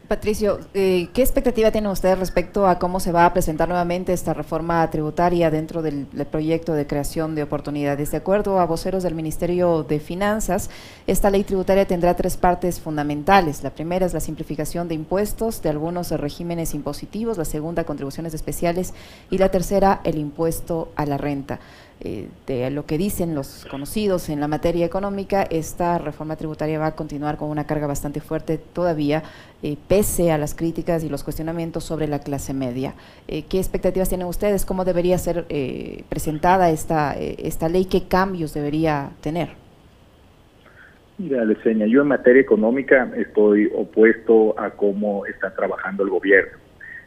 Patricio, 0.08 0.60
eh, 0.74 1.08
¿qué 1.14 1.22
expectativa 1.22 1.70
tienen 1.70 1.90
ustedes 1.90 2.18
respecto 2.18 2.66
a 2.66 2.78
cómo 2.78 3.00
se 3.00 3.10
va 3.10 3.24
a 3.24 3.32
presentar 3.32 3.68
nuevamente 3.68 4.12
esta 4.12 4.34
reforma 4.34 4.88
tributaria 4.90 5.50
dentro 5.50 5.82
del, 5.82 6.06
proyecto 6.30 6.74
de 6.74 6.86
creación 6.86 7.34
de 7.34 7.42
oportunidades? 7.42 8.10
De 8.10 8.18
acuerdo 8.18 8.60
a 8.60 8.66
voceros 8.66 9.02
del 9.02 9.14
Ministerio 9.14 9.82
de 9.82 10.00
Finanzas, 10.00 10.70
esta 11.06 11.30
ley 11.30 11.42
tributaria 11.42 11.86
tendrá 11.86 12.14
tres 12.14 12.36
partes 12.36 12.80
fundamentales. 12.80 13.62
La 13.62 13.70
primera 13.70 14.04
es 14.04 14.12
la 14.12 14.20
simplificación 14.20 14.88
de 14.88 14.94
impuestos 14.94 15.62
de 15.62 15.70
algunos 15.70 16.10
regímenes 16.10 16.74
impositivos, 16.74 17.38
la 17.38 17.44
segunda, 17.44 17.84
contribuciones 17.84 18.34
especiales 18.34 18.92
y 19.30 19.38
la 19.38 19.50
tercera, 19.50 20.00
el 20.04 20.18
impuesto 20.18 20.92
a 20.96 21.06
la 21.06 21.16
renta. 21.16 21.60
Eh, 22.06 22.28
de 22.46 22.70
lo 22.70 22.84
que 22.84 22.98
dicen 22.98 23.34
los 23.34 23.66
conocidos 23.70 24.28
en 24.28 24.38
la 24.38 24.46
materia 24.46 24.84
económica, 24.84 25.42
esta 25.44 25.96
reforma 25.96 26.36
tributaria 26.36 26.78
va 26.78 26.88
a 26.88 26.94
continuar 26.94 27.38
con 27.38 27.48
una 27.48 27.66
carga 27.66 27.86
bastante 27.86 28.20
fuerte 28.20 28.58
todavía, 28.58 29.22
eh, 29.62 29.78
pese 29.88 30.30
a 30.30 30.36
las 30.36 30.54
críticas 30.54 31.02
y 31.02 31.08
los 31.08 31.24
cuestionamientos 31.24 31.82
sobre 31.82 32.06
la 32.06 32.18
clase 32.18 32.52
media. 32.52 32.92
Eh, 33.26 33.44
¿Qué 33.48 33.56
expectativas 33.56 34.10
tienen 34.10 34.26
ustedes? 34.26 34.66
¿Cómo 34.66 34.84
debería 34.84 35.16
ser 35.16 35.46
presentada 36.10 36.68
esta, 36.68 37.14
esta 37.18 37.70
ley? 37.70 37.86
¿Qué 37.86 38.06
cambios 38.06 38.52
debería 38.52 39.12
tener? 39.22 39.48
Mira, 41.16 41.42
Leseña, 41.46 41.86
yo 41.86 42.02
en 42.02 42.08
materia 42.08 42.42
económica 42.42 43.10
estoy 43.16 43.70
opuesto 43.74 44.60
a 44.60 44.72
cómo 44.72 45.24
está 45.24 45.54
trabajando 45.54 46.02
el 46.02 46.10
gobierno. 46.10 46.58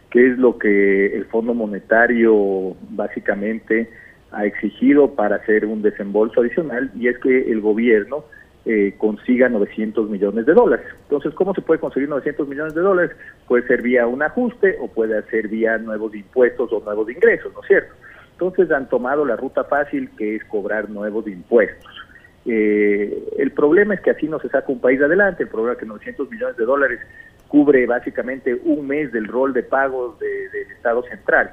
¿Qué 0.10 0.32
es 0.32 0.39
lo 0.39 0.58
que 0.58 1.16
el 1.16 1.25
Fondo 1.25 1.54
Monetario 1.54 2.75
básicamente 2.89 3.92
ha 4.31 4.46
exigido 4.46 5.15
para 5.15 5.38
hacer 5.38 5.65
un 5.65 5.81
desembolso 5.81 6.41
adicional 6.41 6.91
y 6.96 7.07
es 7.07 7.17
que 7.19 7.51
el 7.51 7.62
gobierno 7.62 8.25
eh, 8.65 8.96
consiga 8.98 9.48
900 9.48 10.10
millones 10.10 10.46
de 10.46 10.53
dólares. 10.53 10.86
Entonces, 11.03 11.34
¿cómo 11.34 11.53
se 11.53 11.62
puede 11.62 11.79
conseguir 11.79 12.10
900 12.10 12.48
millones 12.48 12.74
de 12.74 12.81
dólares? 12.81 13.12
Puede 13.48 13.65
ser 13.65 13.81
vía 13.81 14.05
un 14.07 14.22
ajuste 14.22 14.75
o 14.81 14.89
puede 14.89 15.22
ser 15.29 15.48
vía 15.48 15.77
nuevos 15.77 16.13
impuestos 16.13 16.74
o 16.74 16.81
nuevos 16.81 17.10
ingresos, 17.10 17.53
¿no 17.53 17.62
es 17.62 17.67
cierto? 17.67 17.93
Entonces 18.34 18.69
han 18.72 18.89
tomado 18.89 19.25
la 19.25 19.38
ruta 19.38 19.63
fácil 19.63 20.10
que 20.17 20.36
es 20.36 20.43
cobrar 20.46 20.89
nuevos 20.89 21.25
impuestos. 21.27 21.91
Eh, 22.46 23.29
el 23.38 23.51
problema 23.51 23.93
es 23.93 24.01
que 24.01 24.12
así 24.12 24.27
no 24.27 24.39
se 24.39 24.50
saca 24.50 24.72
un 24.72 24.81
país 24.81 25.01
adelante, 25.01 25.43
el 25.43 25.50
problema 25.50 25.74
es 25.74 25.79
que 25.79 25.86
900 25.86 26.29
millones 26.29 26.57
de 26.57 26.65
dólares 26.65 27.00
cubre 27.48 27.86
básicamente 27.86 28.60
un 28.65 28.88
mes 28.88 29.12
del 29.12 29.27
rol 29.27 29.53
de 29.53 29.63
pagos 29.63 30.19
del 30.19 30.72
Estado 30.75 31.03
central. 31.03 31.51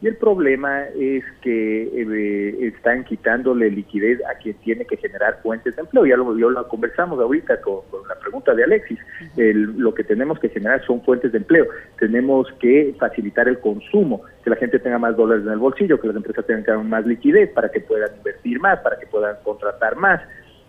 Y 0.00 0.06
el 0.06 0.16
problema 0.16 0.84
es 0.96 1.24
que 1.42 1.82
eh, 1.82 2.66
están 2.68 3.04
quitándole 3.04 3.68
liquidez 3.70 4.20
a 4.26 4.38
quien 4.38 4.54
tiene 4.58 4.84
que 4.84 4.96
generar 4.96 5.40
fuentes 5.42 5.74
de 5.74 5.82
empleo. 5.82 6.06
Ya 6.06 6.16
lo, 6.16 6.32
lo 6.32 6.68
conversamos 6.68 7.18
ahorita 7.18 7.60
con, 7.60 7.80
la 8.08 8.14
pregunta 8.20 8.54
de 8.54 8.64
Alexis. 8.64 8.98
lo 9.36 9.92
que 9.94 10.04
tenemos 10.04 10.38
que 10.38 10.50
generar 10.50 10.84
son 10.86 11.02
fuentes 11.02 11.32
de 11.32 11.38
empleo. 11.38 11.66
Tenemos 11.98 12.46
que 12.60 12.94
facilitar 12.98 13.48
el 13.48 13.58
consumo, 13.58 14.22
que 14.44 14.50
la 14.50 14.56
gente 14.56 14.78
tenga 14.78 14.98
más 14.98 15.16
dólares 15.16 15.44
en 15.44 15.52
el 15.52 15.58
bolsillo, 15.58 16.00
que 16.00 16.06
las 16.06 16.16
empresas 16.16 16.46
tengan 16.46 16.88
más 16.88 17.04
liquidez 17.04 17.50
para 17.50 17.68
que 17.68 17.80
puedan 17.80 18.14
invertir 18.16 18.60
más, 18.60 18.78
para 18.80 18.98
que 18.98 19.06
puedan 19.06 19.36
contratar 19.42 19.96
más. 19.96 20.20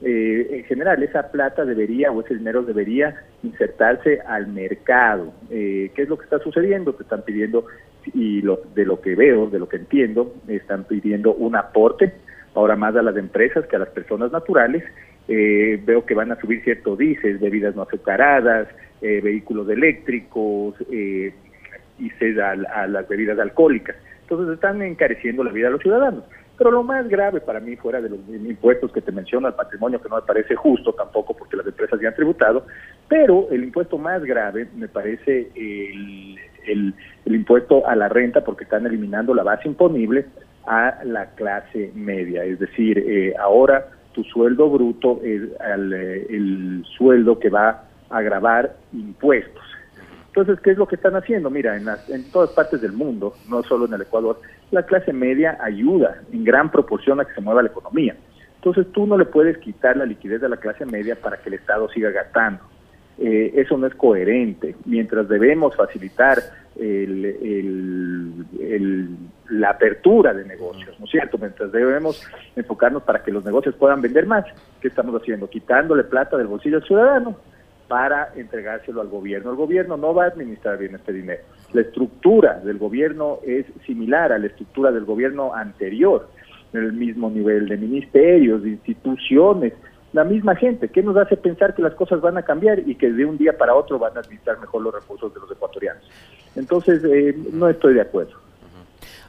Eh, 0.02 0.48
en 0.52 0.64
general 0.64 1.04
esa 1.04 1.30
plata 1.30 1.66
debería 1.66 2.10
o 2.10 2.22
ese 2.22 2.36
dinero 2.36 2.64
debería 2.64 3.22
insertarse 3.44 4.22
al 4.22 4.48
mercado. 4.48 5.34
Eh, 5.50 5.92
¿Qué 5.94 6.04
es 6.04 6.10
lo 6.10 6.18
que 6.18 6.24
está 6.24 6.40
sucediendo? 6.40 6.94
Te 6.94 7.04
están 7.04 7.24
pidiendo 7.24 7.66
y 8.13 8.41
lo, 8.41 8.62
de 8.74 8.86
lo 8.86 9.01
que 9.01 9.15
veo, 9.15 9.50
de 9.50 9.60
lo 9.60 9.68
que 9.70 9.77
entiendo, 9.77 10.34
están 10.48 10.86
pidiendo 10.86 11.34
un 11.34 11.56
aporte 11.56 12.13
ahora 12.56 12.75
más 12.75 12.96
a 12.96 13.01
las 13.01 13.15
empresas 13.18 13.65
que 13.68 13.75
a 13.75 13.79
las 13.79 13.89
personas 13.89 14.32
naturales. 14.32 14.84
Eh, 15.27 15.79
veo 15.86 16.06
que 16.06 16.15
van 16.15 16.32
a 16.32 16.39
subir 16.39 16.63
ciertos 16.63 16.98
dices, 16.98 17.39
bebidas 17.39 17.75
no 17.75 17.84
azucaradas, 17.84 18.68
eh, 19.01 19.22
vehículos 19.22 19.70
eléctricos 19.70 20.74
eh, 20.91 21.32
y 22.00 22.39
a, 22.39 22.51
a 22.51 22.88
las 22.88 23.08
bebidas 23.08 23.38
alcohólicas. 23.38 23.96
Entonces 24.22 24.56
están 24.56 24.82
encareciendo 24.82 25.44
la 25.44 25.51
vida 25.51 25.68
de 25.68 25.74
los 25.74 25.82
ciudadanos. 25.82 26.24
Pero 26.58 26.72
lo 26.72 26.84
más 26.84 27.08
grave 27.08 27.39
para 27.39 27.62
mí, 27.62 27.77
fuera 27.77 28.01
de 28.01 28.10
los 28.10 28.20
impuestos 28.27 28.91
que 28.91 29.01
te 29.01 29.13
menciono 29.13 29.48
al 29.48 29.56
patrimonio, 29.56 30.01
que 30.01 30.10
no 30.10 30.18
me 30.18 30.24
parece 30.24 30.56
justo 30.56 30.91
tampoco 30.91 31.34
porque 31.34 31.56
las 31.56 31.65
empresas 31.65 32.00
ya 32.01 32.10
han 32.10 32.15
tributado, 32.15 32.65
pero 33.08 33.48
el 33.50 33.63
impuesto 33.63 33.98
más 33.98 34.22
grave 34.25 34.68
me 34.75 34.89
parece 34.89 35.48
el, 35.56 36.38
el, 36.66 36.94
impuesto 37.25 37.88
a 37.88 37.96
la 37.96 38.10
renta 38.10 38.44
porque 38.44 38.63
están 38.63 38.86
eliminando 38.86 39.34
la 39.34 39.44
base 39.44 39.68
imponible 39.68 40.25
a 40.66 41.00
la 41.04 41.28
clase 41.32 41.92
media. 41.96 42.44
Es 42.44 42.60
decir, 42.60 42.98
eh, 42.98 43.34
ahora 43.39 43.88
tu 44.13 44.24
sueldo 44.24 44.70
bruto 44.70 45.20
es 45.24 45.44
eh, 45.44 46.28
el 46.30 46.84
sueldo 46.98 47.39
que 47.39 47.50
va 47.50 47.84
a 48.10 48.22
grabar 48.22 48.75
impuestos. 48.94 49.63
Entonces, 50.28 50.60
¿qué 50.62 50.72
es 50.72 50.78
lo 50.78 50.88
que 50.88 50.96
están 50.96 51.16
haciendo? 51.16 51.50
Mira, 51.50 51.75
en, 51.75 51.88
en 52.08 52.32
todas 52.32 52.51
partes 52.51 52.82
del 52.82 52.94
mundo, 52.94 53.34
no 53.50 53.63
solo 53.63 53.86
en 53.86 53.94
el 53.94 54.01
Ecuador, 54.01 54.39
la 54.72 54.84
clase 54.84 55.12
media 55.12 55.58
ayuda 55.62 56.22
en 56.32 56.44
gran 56.44 56.72
proporción 56.72 57.20
a 57.20 57.25
que 57.25 57.34
se 57.34 57.42
mueva 57.42 57.63
la 57.63 57.70
economía. 57.70 58.16
Entonces, 58.56 58.92
tú 58.92 59.08
no 59.08 59.18
le 59.18 59.25
puedes 59.25 59.58
quitar 59.58 59.98
la 59.98 60.06
liquidez 60.06 60.44
a 60.44 60.50
la 60.50 60.58
clase 60.58 60.86
media 60.86 61.16
para 61.16 61.38
que 61.38 61.50
el 61.50 61.56
Estado 61.56 61.89
siga 61.89 62.12
gastando. 62.12 62.62
Eh, 63.20 63.52
eso 63.56 63.78
no 63.78 63.88
es 63.88 63.96
coherente. 63.96 64.76
Mientras 64.86 65.28
debemos 65.28 65.76
facilitar 65.76 66.38
la 69.50 69.70
apertura 69.70 70.34
de 70.34 70.46
negocios, 70.46 70.98
¿no 70.98 71.06
es 71.06 71.12
cierto? 71.12 71.38
Mientras 71.38 71.72
debemos 71.74 72.26
enfocarnos 72.56 73.04
para 73.04 73.22
que 73.22 73.32
los 73.32 73.44
negocios 73.44 73.76
puedan 73.76 74.02
vender 74.02 74.26
más, 74.26 74.46
¿qué 74.80 74.88
estamos 74.88 75.22
haciendo? 75.22 75.50
Quitándole 75.50 76.06
plata 76.06 76.38
del 76.38 76.48
bolsillo 76.48 76.78
al 76.78 76.84
ciudadano 76.84 77.36
para 77.90 78.32
entregárselo 78.36 79.02
al 79.02 79.10
gobierno. 79.10 79.50
El 79.50 79.58
gobierno 79.58 79.98
no 79.98 80.14
va 80.14 80.26
a 80.26 80.28
administrar 80.28 80.78
bien 80.78 80.96
este 80.96 81.12
dinero. 81.12 81.42
La 81.74 81.82
estructura 81.82 82.60
del 82.60 82.78
gobierno 82.78 83.40
es 83.46 83.66
similar 83.86 84.32
a 84.32 84.40
la 84.40 84.48
estructura 84.48 84.92
del 84.92 85.04
gobierno 85.04 85.54
anterior, 85.54 86.30
en 86.72 86.84
el 86.84 86.94
mismo 86.94 87.30
nivel 87.30 87.68
de 87.68 87.78
ministerios, 87.78 88.64
de 88.64 88.70
instituciones, 88.70 89.74
la 90.13 90.24
misma 90.24 90.56
gente. 90.56 90.89
¿Qué 90.89 91.04
nos 91.04 91.18
hace 91.18 91.38
pensar 91.38 91.75
que 91.75 91.82
las 91.82 91.94
cosas 91.94 92.22
van 92.22 92.38
a 92.38 92.44
cambiar 92.44 92.80
y 92.80 92.96
que 92.96 93.12
de 93.12 93.25
un 93.25 93.38
día 93.38 93.58
para 93.58 93.75
otro 93.75 94.00
van 94.00 94.18
a 94.18 94.22
administrar 94.22 94.60
mejor 94.60 94.82
los 94.82 94.94
recursos 94.94 95.34
de 95.34 95.39
los 95.39 95.51
ecuatorianos? 95.51 96.04
Entonces, 96.56 97.04
eh, 97.04 97.36
no 97.54 97.70
estoy 97.70 97.94
de 97.94 98.01
acuerdo. 98.01 98.34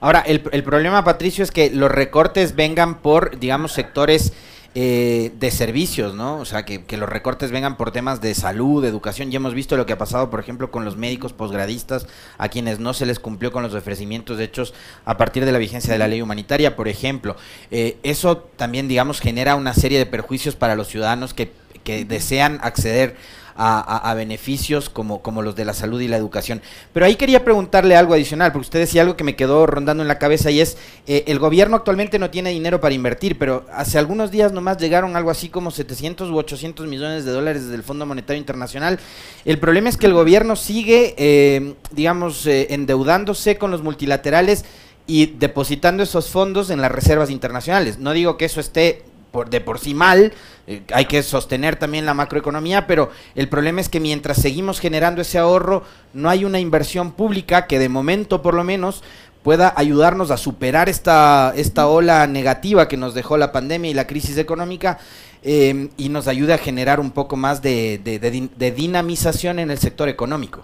Ahora, 0.00 0.20
el, 0.20 0.42
el 0.52 0.62
problema, 0.62 1.04
Patricio, 1.04 1.44
es 1.44 1.50
que 1.50 1.70
los 1.70 1.90
recortes 1.90 2.56
vengan 2.56 3.02
por, 3.02 3.38
digamos, 3.38 3.72
sectores 3.72 4.32
eh, 4.76 5.32
de 5.40 5.50
servicios, 5.50 6.14
¿no? 6.14 6.38
O 6.38 6.44
sea, 6.44 6.64
que, 6.64 6.84
los 6.96 7.08
recortes 7.08 7.50
vengan 7.50 7.76
por 7.76 7.90
temas 7.90 8.20
de 8.20 8.34
salud, 8.34 8.80
de 8.80 8.88
educación. 8.88 9.30
Ya 9.32 9.38
hemos 9.38 9.52
visto 9.52 9.76
lo 9.76 9.84
que 9.84 9.94
ha 9.94 9.98
pasado, 9.98 10.30
por 10.30 10.38
ejemplo, 10.38 10.70
con 10.70 10.84
los 10.84 10.96
médicos 10.96 11.32
posgradistas, 11.32 12.06
a 12.38 12.48
quienes 12.48 12.78
no 12.78 12.94
se 12.94 13.04
les 13.04 13.18
cumplió 13.18 13.50
con 13.50 13.64
los 13.64 13.74
ofrecimientos 13.74 14.38
hechos 14.38 14.72
a 15.04 15.16
partir 15.16 15.44
de 15.44 15.50
la 15.50 15.58
vigencia 15.58 15.92
de 15.92 15.98
la 15.98 16.06
ley 16.06 16.22
humanitaria, 16.22 16.76
por 16.76 16.86
ejemplo. 16.86 17.34
Eh, 17.72 17.98
eso 18.04 18.36
también, 18.38 18.86
digamos, 18.86 19.20
genera 19.20 19.56
una 19.56 19.74
serie 19.74 19.98
de 19.98 20.06
perjuicios 20.06 20.54
para 20.54 20.76
los 20.76 20.86
ciudadanos 20.86 21.34
que, 21.34 21.50
que 21.82 22.04
desean 22.04 22.60
acceder 22.62 23.16
a, 23.62 24.14
beneficios 24.14 24.88
como, 24.88 25.20
como 25.20 25.42
los 25.42 25.54
de 25.54 25.64
la 25.64 25.74
salud 25.74 26.00
y 26.00 26.08
la 26.08 26.16
educación. 26.16 26.62
Pero 26.92 27.04
ahí 27.04 27.16
quería 27.16 27.44
preguntarle 27.44 27.94
algo 27.94 28.14
adicional, 28.14 28.52
porque 28.52 28.66
usted 28.66 28.78
decía 28.78 29.02
algo 29.02 29.16
que 29.16 29.24
me 29.24 29.36
quedó 29.36 29.66
rondando 29.66 30.02
en 30.02 30.08
la 30.08 30.18
cabeza 30.18 30.50
y 30.50 30.60
es, 30.60 30.78
eh, 31.06 31.24
el 31.26 31.38
gobierno 31.38 31.76
actualmente 31.76 32.18
no 32.18 32.30
tiene 32.30 32.50
dinero 32.50 32.80
para 32.80 32.94
invertir, 32.94 33.38
pero 33.38 33.66
hace 33.72 33.98
algunos 33.98 34.30
días 34.30 34.52
nomás 34.52 34.78
llegaron 34.78 35.14
algo 35.14 35.30
así 35.30 35.50
como 35.50 35.70
700 35.70 36.30
u 36.30 36.38
800 36.38 36.86
millones 36.86 37.24
de 37.24 37.32
dólares 37.32 37.64
desde 37.64 37.74
el 37.74 37.82
Fondo 37.82 38.06
Monetario 38.06 38.40
Internacional. 38.40 38.98
El 39.44 39.58
problema 39.58 39.90
es 39.90 39.96
que 39.96 40.06
el 40.06 40.14
gobierno 40.14 40.56
sigue, 40.56 41.14
eh, 41.18 41.74
digamos, 41.90 42.46
eh, 42.46 42.68
endeudándose 42.70 43.58
con 43.58 43.70
los 43.70 43.82
multilaterales 43.82 44.64
y 45.06 45.26
depositando 45.26 46.02
esos 46.02 46.30
fondos 46.30 46.70
en 46.70 46.80
las 46.80 46.92
reservas 46.92 47.30
internacionales. 47.30 47.98
No 47.98 48.12
digo 48.12 48.36
que 48.36 48.44
eso 48.44 48.60
esté 48.60 49.02
por, 49.30 49.50
de 49.50 49.60
por 49.60 49.78
sí 49.78 49.94
mal, 49.94 50.32
eh, 50.66 50.82
hay 50.92 51.06
que 51.06 51.22
sostener 51.22 51.76
también 51.76 52.06
la 52.06 52.14
macroeconomía, 52.14 52.86
pero 52.86 53.10
el 53.34 53.48
problema 53.48 53.80
es 53.80 53.88
que 53.88 54.00
mientras 54.00 54.40
seguimos 54.40 54.80
generando 54.80 55.20
ese 55.22 55.38
ahorro, 55.38 55.82
no 56.14 56.28
hay 56.28 56.44
una 56.44 56.60
inversión 56.60 57.12
pública 57.12 57.66
que 57.66 57.78
de 57.78 57.88
momento 57.88 58.42
por 58.42 58.54
lo 58.54 58.64
menos 58.64 59.02
pueda 59.42 59.72
ayudarnos 59.76 60.30
a 60.30 60.36
superar 60.36 60.88
esta, 60.88 61.52
esta 61.56 61.86
ola 61.86 62.26
negativa 62.26 62.88
que 62.88 62.96
nos 62.96 63.14
dejó 63.14 63.38
la 63.38 63.52
pandemia 63.52 63.90
y 63.90 63.94
la 63.94 64.06
crisis 64.06 64.36
económica. 64.36 64.98
eh, 65.42 65.88
y 65.96 66.08
nos 66.08 66.28
ayude 66.28 66.52
a 66.52 66.58
generar 66.58 67.00
un 67.00 67.10
poco 67.10 67.36
más 67.36 67.62
de, 67.62 67.98
de, 68.04 68.70
dinamización 68.70 69.58
en 69.58 69.70
el 69.70 69.78
sector 69.78 70.08
económico. 70.08 70.62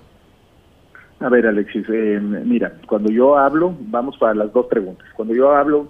A 1.21 1.31
ver, 1.31 1.47
Alexis, 1.47 1.87
eh, 1.89 2.21
mira, 2.21 2.75
cuando 2.87 3.11
yo 3.11 3.39
hablo, 3.39 3.75
vamos 3.81 4.19
para 4.19 4.35
las 4.35 4.53
dos 4.53 4.67
preguntas. 4.67 5.07
Cuando 5.17 5.35
yo 5.35 5.51
hablo 5.51 5.89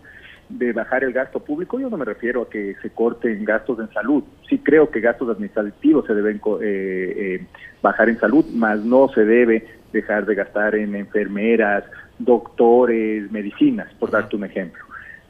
de 0.48 0.72
bajar 0.72 1.04
el 1.04 1.12
gasto 1.12 1.40
público, 1.40 1.80
yo 1.80 1.90
no 1.90 1.96
me 1.96 2.04
refiero 2.04 2.42
a 2.42 2.50
que 2.50 2.76
se 2.80 2.90
corten 2.90 3.44
gastos 3.44 3.80
en 3.80 3.92
salud. 3.92 4.22
Sí 4.48 4.58
creo 4.58 4.90
que 4.90 5.00
gastos 5.00 5.28
administrativos 5.28 6.06
se 6.06 6.14
deben 6.14 6.40
eh, 6.62 7.44
bajar 7.82 8.08
en 8.08 8.18
salud, 8.18 8.44
más 8.52 8.80
no 8.80 9.08
se 9.08 9.24
debe 9.24 9.66
dejar 9.92 10.26
de 10.26 10.34
gastar 10.34 10.74
en 10.74 10.94
enfermeras, 10.94 11.84
doctores, 12.18 13.30
medicinas, 13.30 13.92
por 13.94 14.10
darte 14.10 14.36
un 14.36 14.44
ejemplo. 14.44 14.84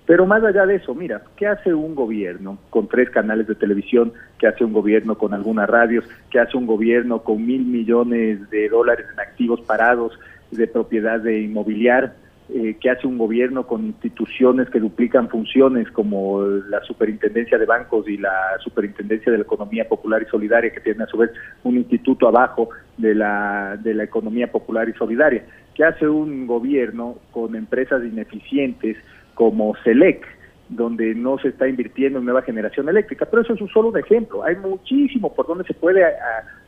Pero 0.07 0.25
más 0.25 0.43
allá 0.45 0.67
de 0.67 0.77
eso, 0.77 0.95
mira, 0.95 1.23
¿qué 1.37 1.49
hace 1.49 1.75
un 1.75 1.97
gobierno 1.97 2.59
con 2.71 2.87
tres 2.87 3.11
canales 3.11 3.49
de 3.49 3.57
televisión? 3.57 4.13
¿Qué 4.39 4.47
hace 4.47 4.65
un 4.65 4.73
gobierno 4.73 5.19
con 5.19 5.35
algunas 5.35 5.69
radios? 5.69 6.05
¿Qué 6.31 6.39
hace 6.39 6.57
un 6.57 6.67
gobierno 6.67 7.23
con 7.23 7.45
mil 7.45 7.65
millones 7.65 8.49
de 8.51 8.69
dólares 8.69 9.07
en 9.13 9.19
activos 9.19 9.61
parados 9.63 10.17
de 10.53 10.69
propiedad 10.69 11.19
de 11.19 11.41
inmobiliar? 11.41 12.15
Eh, 12.49 12.77
¿Qué 12.81 12.91
hace 12.91 13.07
un 13.07 13.19
gobierno 13.19 13.67
con 13.67 13.85
instituciones 13.85 14.71
que 14.71 14.79
duplican 14.79 15.29
funciones 15.29 15.91
como 15.91 16.43
la 16.43 16.81
Superintendencia 16.83 17.59
de 17.59 17.67
Bancos 17.67 18.09
y 18.09 18.19
la 18.19 18.57
Superintendencia 18.63 19.33
de 19.33 19.39
la 19.39 19.45
Economía 19.45 19.89
Popular 19.89 20.23
y 20.23 20.31
Solidaria, 20.31 20.71
que 20.71 20.81
tiene 20.81 21.05
a 21.05 21.09
su 21.09 21.19
vez 21.19 21.31
un 21.65 21.77
instituto 21.77 22.29
abajo 22.29 22.69
de 22.97 23.15
la, 23.15 23.77
de 23.83 23.95
la 23.95 24.05
Economía 24.05 24.51
Popular 24.51 24.89
y 24.89 24.93
Solidaria? 24.93 25.45
¿Qué 25.75 25.85
hace 25.85 26.09
un 26.09 26.47
gobierno 26.47 27.19
con 27.33 27.57
empresas 27.57 28.03
ineficientes? 28.05 28.97
como 29.37 29.77
SELEC, 29.85 30.27
donde 30.69 31.15
no 31.15 31.39
se 31.39 31.49
está 31.49 31.69
invirtiendo 31.69 32.19
en 32.19 32.25
nueva 32.25 32.43
generación 32.43 32.89
eléctrica. 32.89 33.27
Pero 33.27 33.43
eso 33.43 33.55
es 33.55 33.61
un 33.61 33.69
solo 33.69 33.89
un 33.89 33.99
ejemplo. 33.99 34.43
Hay 34.45 34.57
muchísimo 34.57 35.35
por 35.35 35.47
donde 35.47 35.65
se 35.65 35.75
puede 35.75 36.05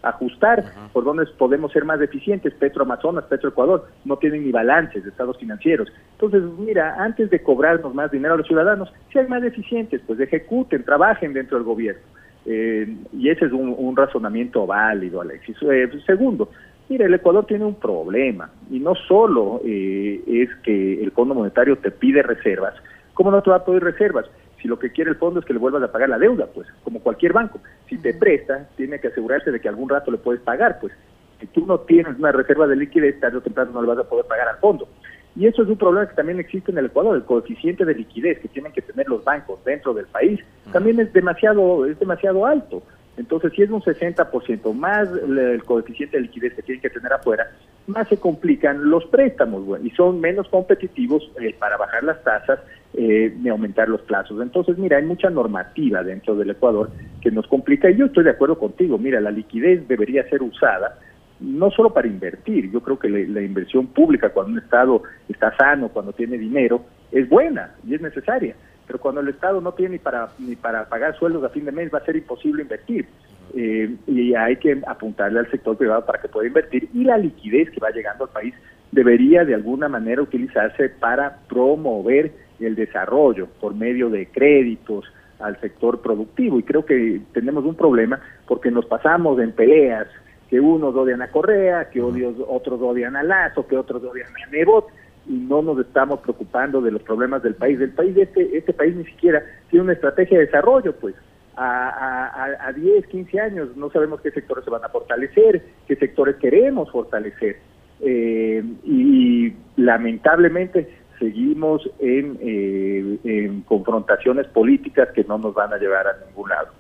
ajustar, 0.03 0.65
por 0.93 1.05
donde 1.05 1.27
podemos 1.37 1.73
ser 1.73 1.85
más 1.85 2.01
eficientes. 2.01 2.55
Petro 2.55 2.83
Amazonas, 2.83 3.25
Petro 3.25 3.51
Ecuador, 3.51 3.89
no 4.05 4.17
tienen 4.17 4.45
ni 4.45 4.53
balances 4.53 5.03
de 5.03 5.11
estados 5.11 5.39
financieros. 5.39 5.89
Entonces, 6.13 6.43
mira, 6.59 6.97
antes 7.03 7.31
de 7.31 7.43
cobrarnos 7.43 7.95
más 7.95 8.11
dinero 8.11 8.35
a 8.35 8.39
los 8.39 8.47
ciudadanos, 8.47 8.93
si 9.13 9.19
hay 9.19 9.27
más 9.27 9.43
eficientes, 9.43 10.01
pues 10.07 10.21
ejecuten, 10.21 10.85
trabajen 10.85 11.33
dentro 11.33 11.57
del 11.57 11.67
gobierno. 11.67 12.03
Eh, 12.47 12.97
y 13.13 13.29
ese 13.29 13.47
es 13.47 13.53
un, 13.53 13.97
razonamiento 13.97 14.67
válido, 14.67 15.21
Alexis. 15.21 15.57
Eh, 15.63 15.91
segundo, 16.07 16.49
Mira, 16.89 17.05
el 17.05 17.13
Ecuador 17.13 17.45
tiene 17.45 17.67
un 17.67 17.75
problema 17.75 18.51
y 18.71 18.81
no 18.81 18.95
solo 18.95 19.61
eh, 19.63 20.23
es 20.27 20.49
que 20.63 21.03
el 21.03 21.11
Fondo 21.11 21.35
Monetario 21.35 21.77
te 21.77 21.91
pide 21.91 22.23
reservas, 22.23 22.75
¿cómo 23.19 23.33
no 23.33 23.43
te 23.43 23.51
va 23.51 23.57
a 23.57 23.65
pedir 23.65 23.83
reservas? 23.83 24.27
Si 24.63 24.69
lo 24.69 24.79
que 24.79 24.93
quiere 24.93 25.11
el 25.11 25.17
fondo 25.17 25.41
es 25.41 25.45
que 25.45 25.53
le 25.53 25.59
vuelvas 25.59 25.83
a 25.83 25.91
pagar 25.91 26.09
la 26.09 26.21
deuda, 26.21 26.47
pues, 26.55 26.69
como 26.85 27.01
cualquier 27.01 27.33
banco. 27.33 27.59
Si 27.89 27.99
te 27.99 28.15
presta, 28.15 28.69
tiene 28.77 29.01
que 29.01 29.09
asegurarse 29.09 29.51
de 29.51 29.61
que 29.61 29.69
algún 29.69 29.89
rato 29.89 30.13
le 30.13 30.19
puedes 30.19 30.41
pagar, 30.41 30.79
pues. 30.81 30.93
Si 31.41 31.49
tú 31.49 31.67
no 31.67 31.81
tienes 31.81 32.17
una 32.17 32.31
reserva 32.31 32.69
de 32.69 32.77
liquidez, 32.77 33.19
tarde 33.19 33.39
o 33.39 33.41
temprano 33.41 33.73
no 33.73 33.83
le 33.83 33.89
vas 33.89 33.99
a 33.99 34.09
poder 34.09 34.25
pagar 34.27 34.49
al 34.49 34.59
fondo. 34.59 34.89
Y 35.35 35.49
eso 35.49 35.65
es 35.65 35.69
un 35.69 35.77
problema 35.77 36.09
que 36.09 36.15
también 36.15 36.39
existe 36.39 36.71
en 36.71 36.79
el 36.79 36.87
Ecuador. 36.87 37.17
El 37.17 37.25
coeficiente 37.25 37.85
de 37.85 37.95
liquidez 37.95 38.39
que 38.39 38.47
tienen 38.47 38.73
que 38.73 38.83
tener 38.83 39.09
los 39.09 39.25
bancos 39.25 39.65
dentro 39.65 39.93
del 39.95 40.07
país 40.07 40.39
también 40.73 41.01
es 41.01 41.13
demasiado, 41.13 41.85
es 41.87 41.99
demasiado 41.99 42.47
alto. 42.47 42.85
Entonces, 43.17 43.53
si 43.53 43.63
es 43.63 43.71
un 43.71 43.83
60% 43.83 44.73
más 44.75 45.09
el 45.11 45.65
coeficiente 45.65 46.17
de 46.17 46.23
liquidez 46.23 46.55
que 46.55 46.63
tienen 46.63 46.81
que 46.81 46.91
tener 46.91 47.13
afuera, 47.13 47.51
más 47.89 48.07
se 48.09 48.17
complican 48.19 48.89
los 48.89 49.05
préstamos 49.07 49.65
y 49.83 49.91
son 49.91 50.21
menos 50.21 50.49
competitivos 50.49 51.29
eh, 51.41 51.53
para 51.59 51.77
bajar 51.77 52.05
las 52.05 52.23
tasas 52.23 52.61
eh, 52.95 53.35
ni 53.39 53.49
aumentar 53.49 53.89
los 53.89 54.01
plazos. 54.03 54.41
Entonces, 54.41 54.79
mira, 54.79 54.97
hay 54.97 55.05
mucha 55.05 55.31
normativa 55.31 56.03
dentro 56.03 56.35
del 56.37 56.51
Ecuador 56.51 56.91
que 57.21 57.31
nos 57.31 57.47
complica 57.47 57.91
y 57.91 57.97
yo 57.97 58.07
estoy 58.07 58.25
de 58.25 58.31
acuerdo 58.31 58.59
contigo. 58.59 58.99
Mira, 58.99 59.21
la 59.21 59.31
liquidez 59.31 59.87
debería 59.89 60.29
ser 60.29 60.43
usada 60.43 60.99
no 61.41 61.71
solo 61.71 61.95
para 61.95 62.09
invertir, 62.09 62.69
yo 62.73 62.81
creo 62.81 62.99
que 62.99 63.09
la 63.09 63.41
inversión 63.41 63.87
pública 63.87 64.31
cuando 64.31 64.55
un 64.55 64.59
Estado 64.59 65.03
está 65.29 65.57
sano, 65.57 65.89
cuando 65.89 66.13
tiene 66.13 66.37
dinero, 66.37 66.83
es 67.13 67.29
buena 67.29 67.77
y 67.87 67.95
es 67.95 68.01
necesaria 68.01 68.57
pero 68.89 68.99
cuando 68.99 69.21
el 69.21 69.29
Estado 69.29 69.61
no 69.61 69.73
tiene 69.73 69.93
ni 69.93 69.99
para, 69.99 70.31
ni 70.39 70.57
para 70.57 70.89
pagar 70.89 71.17
sueldos 71.19 71.45
a 71.45 71.51
fin 71.51 71.67
de 71.67 71.73
mes 71.73 71.93
va 71.93 71.99
a 71.99 72.05
ser 72.05 72.17
imposible 72.17 72.63
invertir. 72.63 73.07
Eh, 73.55 73.95
y 74.07 74.35
hay 74.35 74.57
que 74.57 74.81
apuntarle 74.87 75.41
al 75.41 75.51
sector 75.51 75.77
privado 75.77 76.05
para 76.05 76.21
que 76.21 76.29
pueda 76.29 76.49
invertir 76.49 76.89
y 76.93 77.05
la 77.05 77.17
liquidez 77.17 77.71
que 77.71 77.81
va 77.81 77.91
llegando 77.91 78.25
al 78.25 78.31
país 78.31 78.55
debería 78.93 79.45
de 79.45 79.55
alguna 79.55 79.89
manera 79.89 80.23
utilizarse 80.23 80.89
para 80.89 81.39
promover 81.49 82.33
el 82.61 82.75
desarrollo 82.75 83.49
por 83.61 83.75
medio 83.75 84.11
de 84.11 84.27
créditos 84.27 85.05
al 85.39 85.61
sector 85.61 86.01
productivo 86.01 86.59
y 86.59 86.63
creo 86.63 86.85
que 86.85 87.21
tenemos 87.33 87.65
un 87.65 87.77
problema 87.77 88.21
porque 88.47 88.71
nos 88.71 88.87
pasamos 88.87 89.39
en 89.41 89.53
peleas 89.53 90.09
que 90.51 90.59
unos 90.61 90.95
odian 90.95 91.23
a 91.23 91.31
Correa, 91.31 91.91
que 91.91 92.03
otros 92.03 92.81
odian 92.81 93.17
a 93.17 93.23
Lazo, 93.23 93.67
que 93.67 93.77
otros 93.77 94.03
odian 94.03 94.29
a 94.29 94.51
Nebot 94.51 94.89
y 95.27 95.35
no 95.35 95.63
nos 95.63 95.79
estamos 95.79 96.21
preocupando 96.21 96.81
de 96.81 96.91
los 96.91 97.03
problemas 97.03 97.43
del 97.43 97.55
país. 97.55 97.79
El 97.81 97.91
país, 97.91 98.17
este, 98.17 98.57
este 98.57 98.73
país 98.73 98.97
ni 98.97 99.05
siquiera 99.05 99.43
tiene 99.69 99.85
una 99.85 99.93
estrategia 99.93 100.39
de 100.39 100.47
desarrollo, 100.47 100.95
pues. 100.97 101.15
A, 101.61 101.89
a, 102.29 102.69
a 102.69 102.73
10, 102.73 103.09
15 103.09 103.41
años 103.41 103.77
no 103.77 103.91
sabemos 103.91 104.21
qué 104.21 104.31
sectores 104.31 104.65
se 104.65 104.71
van 104.71 104.85
a 104.85 104.89
fortalecer, 104.89 105.61
qué 105.89 105.97
sectores 105.97 106.37
queremos 106.37 106.91
fortalecer. 106.91 107.57
Eh, 108.01 108.63
y, 108.85 109.53
lamentablemente 109.77 110.89
seguimos 111.19 111.89
en, 111.99 112.39
eh, 112.41 113.61
confrontaciones 113.67 114.47
políticas 114.49 115.09
que 115.15 115.25
no 115.25 115.39
nos 115.39 115.55
van 115.55 115.73
a 115.73 115.79
llevar 115.79 116.07
a 116.07 116.17
ningún 116.27 116.49
lado 116.49 116.78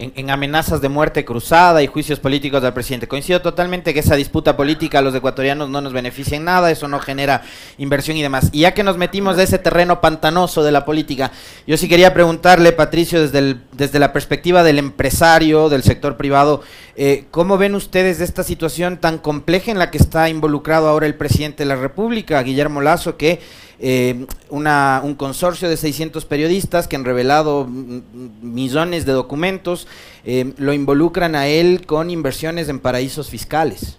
en, 0.00 0.30
amenazas 0.30 0.80
de 0.80 0.88
muerte 0.88 1.24
cruzada 1.24 1.82
y 1.82 1.86
juicios 1.86 2.18
políticos 2.18 2.62
del 2.62 2.72
presidente. 2.72 3.06
Coincido 3.06 3.42
totalmente 3.42 3.92
que 3.92 4.00
esa 4.00 4.16
disputa 4.16 4.56
política 4.56 4.98
a 4.98 5.02
los 5.02 5.14
ecuatorianos 5.14 5.68
no 5.68 5.80
nos 5.80 5.92
beneficia 5.92 6.36
en 6.36 6.44
nada, 6.44 6.70
eso 6.70 6.88
no 6.88 6.98
genera 6.98 7.42
inversión 7.78 8.16
y 8.16 8.22
demás. 8.22 8.48
Y 8.52 8.60
ya 8.60 8.72
que 8.72 8.82
nos 8.82 8.96
metimos 8.96 9.36
de 9.36 9.44
ese 9.44 9.58
terreno 9.58 10.00
pantanoso 10.00 10.62
de 10.62 10.72
la 10.72 10.84
política, 10.84 11.32
yo 11.66 11.76
sí 11.76 11.88
quería 11.88 12.14
preguntarle, 12.14 12.72
Patricio, 12.72 13.20
desde, 13.20 13.56
desde 13.72 13.98
la 13.98 14.12
perspectiva 14.12 14.62
del 14.62 14.78
empresario, 14.78 15.68
del 15.68 15.82
sector 15.82 16.16
privado, 16.16 16.62
eh, 16.96 17.26
¿cómo 17.30 17.58
ven 17.58 17.74
ustedes 17.74 18.20
esta 18.20 18.42
situación 18.42 18.98
tan 18.98 19.18
compleja 19.18 19.70
en 19.70 19.78
la 19.78 19.90
que 19.90 19.98
está 19.98 20.28
involucrado 20.28 20.88
ahora 20.88 21.06
el 21.06 21.14
presidente 21.14 21.64
de 21.64 21.68
la 21.68 21.76
República, 21.76 22.42
Guillermo 22.42 22.80
Lazo, 22.80 23.16
que 23.16 23.40
eh, 23.82 24.26
una, 24.50 25.00
un 25.02 25.14
consorcio 25.14 25.68
de 25.68 25.78
600 25.78 26.26
periodistas 26.26 26.86
que 26.86 26.96
han 26.96 27.04
revelado 27.04 27.66
millones 27.66 29.06
de 29.06 29.12
documentos, 29.12 29.88
eh, 30.24 30.52
lo 30.58 30.74
involucran 30.74 31.34
a 31.34 31.46
él 31.46 31.86
con 31.86 32.10
inversiones 32.10 32.68
en 32.68 32.78
paraísos 32.78 33.30
fiscales. 33.30 33.98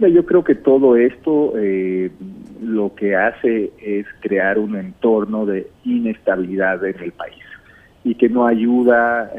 Yo 0.00 0.26
creo 0.26 0.42
que 0.42 0.56
todo 0.56 0.96
esto 0.96 1.52
eh, 1.56 2.10
lo 2.60 2.94
que 2.96 3.14
hace 3.14 3.70
es 3.78 4.06
crear 4.20 4.58
un 4.58 4.74
entorno 4.76 5.46
de 5.46 5.68
inestabilidad 5.84 6.84
en 6.84 6.98
el 7.00 7.12
país 7.12 7.42
y 8.02 8.16
que 8.16 8.28
no 8.28 8.46
ayuda 8.46 9.32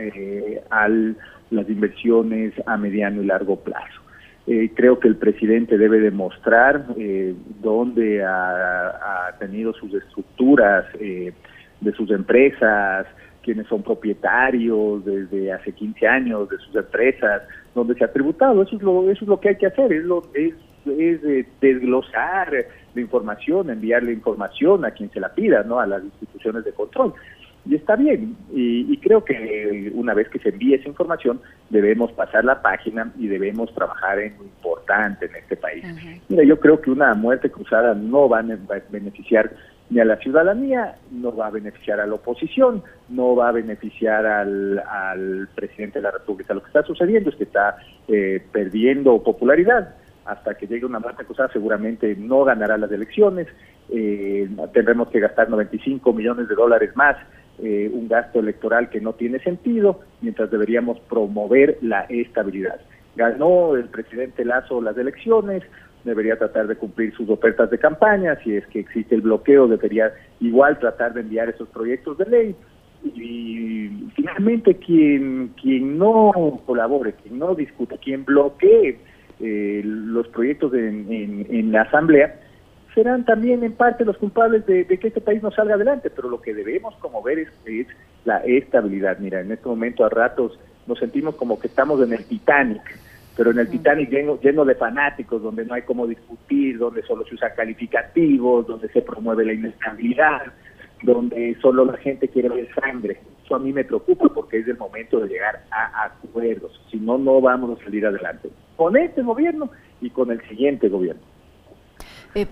a 0.72 0.88
las 1.52 1.70
inversiones 1.70 2.54
a 2.66 2.78
mediano 2.78 3.22
y 3.22 3.26
largo 3.26 3.58
plazo. 3.58 4.05
Eh, 4.48 4.72
creo 4.76 5.00
que 5.00 5.08
el 5.08 5.16
presidente 5.16 5.76
debe 5.76 6.00
demostrar 6.00 6.86
eh, 6.98 7.34
dónde 7.62 8.24
ha, 8.24 9.34
tenido 9.40 9.74
sus 9.74 9.94
estructuras 9.94 10.86
eh, 11.00 11.34
de 11.82 11.92
sus 11.94 12.10
empresas, 12.12 13.08
quiénes 13.42 13.68
son 13.68 13.82
propietarios 13.82 15.04
desde 15.04 15.52
hace 15.52 15.72
15 15.72 16.08
años 16.08 16.50
de 16.50 16.58
sus 16.58 16.76
empresas, 16.76 17.42
dónde 17.74 17.96
se 17.96 18.04
ha 18.04 18.14
tributado. 18.14 18.62
Eso 18.62 18.76
es 18.76 18.84
lo, 18.84 19.10
eso 19.10 19.26
es 19.26 19.28
lo 19.28 19.40
que 19.40 19.50
hay 19.50 19.58
que 19.58 19.66
hacer, 19.66 19.92
es, 19.92 20.04
lo, 20.06 20.24
es, 20.36 20.54
es 20.86 21.48
desglosar 21.60 22.52
la 22.94 23.02
información, 23.02 23.72
enviarle 23.72 24.14
información 24.14 24.86
a 24.86 24.92
quien 24.92 25.10
se 25.12 25.20
la 25.20 25.34
pida, 25.34 25.64
¿no? 25.64 25.80
a 25.80 25.88
las 25.88 26.04
instituciones 26.04 26.64
de 26.64 26.72
control 26.72 27.14
y 27.68 27.76
está 27.76 27.96
bien. 27.96 28.36
Y, 28.54 28.98
creo 28.98 29.24
que 29.24 29.92
una 29.94 30.14
vez 30.14 30.30
que 30.30 30.40
se 30.40 30.50
envíe 30.50 30.76
esa 30.76 30.88
información, 30.88 31.42
debemos 31.70 32.12
pasar 32.14 32.46
la 32.46 32.62
página 32.62 33.12
y 33.18 33.28
debemos 33.28 33.74
trabajar 33.74 34.20
en 34.20 34.38
lo 34.38 34.44
importante 34.44 35.26
en 35.26 35.36
este 35.36 35.56
país. 35.56 35.86
Mira, 36.30 36.44
yo 36.44 36.60
creo 36.60 36.82
que 36.82 36.92
una 36.92 37.14
muerte 37.14 37.52
cruzada 37.52 37.94
no 37.94 38.30
va 38.30 38.40
a 38.40 38.82
beneficiar 38.90 39.52
ni 39.90 40.00
a 40.00 40.06
la 40.06 40.18
ciudadanía, 40.18 40.96
no 41.12 41.36
va 41.36 41.48
a 41.48 41.52
beneficiar 41.52 42.00
a 42.00 42.08
la 42.08 42.16
oposición, 42.16 42.82
no 43.10 43.36
va 43.36 43.50
a 43.50 43.52
beneficiar 43.52 44.26
al, 44.26 44.80
al 44.80 45.48
presidente 45.54 46.00
de 46.00 46.04
la 46.04 46.12
República. 46.12 46.54
Lo 46.56 46.62
que 46.62 46.68
está 46.68 46.84
sucediendo 46.84 47.30
es 47.30 47.36
que 47.36 47.44
está 47.44 47.78
eh, 48.08 48.44
perdiendo 48.52 49.22
popularidad. 49.22 49.96
Hasta 50.26 50.56
que 50.56 50.66
llegue 50.66 50.88
una 50.88 51.00
muerte 51.00 51.24
cruzada 51.24 51.50
seguramente 51.54 52.16
no 52.16 52.44
ganará 52.44 52.80
las 52.80 52.92
elecciones, 52.92 53.48
eh, 53.90 54.50
tendremos 54.74 55.10
que 55.10 55.20
gastar 55.20 55.50
95 55.50 56.12
millones 56.14 56.48
de 56.48 56.56
dólares 56.56 56.96
más 56.96 57.16
eh, 57.64 57.90
un 57.92 58.08
gasto 58.08 58.40
electoral 58.40 58.90
que 58.90 59.02
no 59.02 59.14
tiene 59.14 59.40
sentido, 59.40 60.02
mientras 60.22 60.52
deberíamos 60.52 61.00
promover 61.02 61.78
la 61.82 62.02
estabilidad. 62.10 62.80
Ganó 63.16 63.76
el 63.76 63.86
presidente 63.86 64.44
Lazo 64.44 64.82
las 64.82 64.98
elecciones, 64.98 65.64
debería 66.04 66.38
tratar 66.38 66.68
de 66.68 66.76
cumplir 66.76 67.14
sus 67.16 67.30
ofertas 67.30 67.70
de 67.72 67.80
campaña, 67.80 68.38
si 68.44 68.56
es 68.56 68.66
que 68.68 68.80
existe 68.80 69.16
el 69.16 69.22
bloqueo, 69.22 69.68
debería 69.68 70.14
igual 70.40 70.80
tratar 70.80 71.14
de 71.14 71.22
enviar 71.22 71.50
esos 71.50 71.68
proyectos 71.70 72.18
de 72.18 72.26
ley. 72.26 72.56
y 73.04 74.10
finalmente 74.16 74.76
quien, 74.76 75.52
quien 75.62 75.98
no 75.98 76.62
colabore, 76.66 77.14
quien 77.14 77.38
no 77.38 77.54
discute, 77.54 77.98
quien 78.00 78.26
bloquee 78.26 78.98
eh, 79.40 79.82
los 79.84 80.28
proyectos 80.30 80.74
en, 80.74 81.46
en, 81.50 81.72
la 81.72 81.82
Asamblea, 81.82 82.40
serán 82.96 83.26
también 83.26 83.64
en 83.64 83.74
parte 83.74 84.06
los 84.06 84.18
culpables 84.18 84.66
de, 84.66 84.86
que 84.88 85.08
este 85.08 85.22
país 85.22 85.44
no 85.44 85.52
salga 85.52 85.76
adelante, 85.76 86.10
pero 86.10 86.30
lo 86.30 86.42
que 86.42 86.54
debemos 86.54 86.96
como 86.96 87.22
ver 87.22 87.40
es, 87.40 87.50
es, 87.66 87.88
la 88.24 88.38
estabilidad. 88.38 89.20
Mira, 89.20 89.42
en 89.42 89.52
este 89.52 89.68
momento 89.68 90.04
a 90.04 90.10
ratos 90.10 90.58
nos 90.88 90.98
sentimos 90.98 91.36
como 91.36 91.60
que 91.60 91.68
estamos 91.68 92.02
en 92.02 92.14
el 92.14 92.26
Titanic, 92.26 92.82
pero 93.38 93.52
en 93.52 93.60
el 93.60 93.70
Titanic 93.70 94.10
lleno, 94.10 94.40
lleno 94.42 94.66
de 94.66 94.74
fanáticos, 94.74 95.44
donde 95.44 95.66
no 95.66 95.76
hay 95.76 95.84
cómo 95.84 96.08
discutir, 96.08 96.80
donde 96.80 97.04
solo 97.04 97.24
se 97.26 97.36
usa 97.36 97.54
calificativos, 97.54 98.66
donde 98.66 98.88
se 98.90 99.04
promueve 99.04 99.46
la 99.46 99.54
inestabilidad, 99.54 100.42
donde 101.04 101.56
solo 101.62 101.86
la 101.86 101.98
gente 101.98 102.30
quiere 102.30 102.50
ver 102.50 102.68
sangre. 102.74 103.20
Eso 103.44 103.56
a 103.56 103.60
mí 103.60 103.72
me 103.72 103.84
preocupa 103.84 104.28
porque 104.30 104.58
es 104.58 104.68
el 104.68 104.78
momento 104.78 105.20
de 105.20 105.28
llegar 105.28 105.64
a 105.70 106.06
acuerdos, 106.06 106.82
si 106.90 106.98
no, 106.98 107.20
no 107.20 107.42
vamos 107.42 107.80
a 107.80 107.84
salir 107.84 108.08
adelante 108.08 108.50
con 108.76 108.98
este 108.98 109.22
gobierno 109.22 109.70
y 110.02 110.10
con 110.10 110.32
el 110.32 110.42
siguiente 110.48 110.90
gobierno. 110.90 111.22
Eh, 112.36 112.48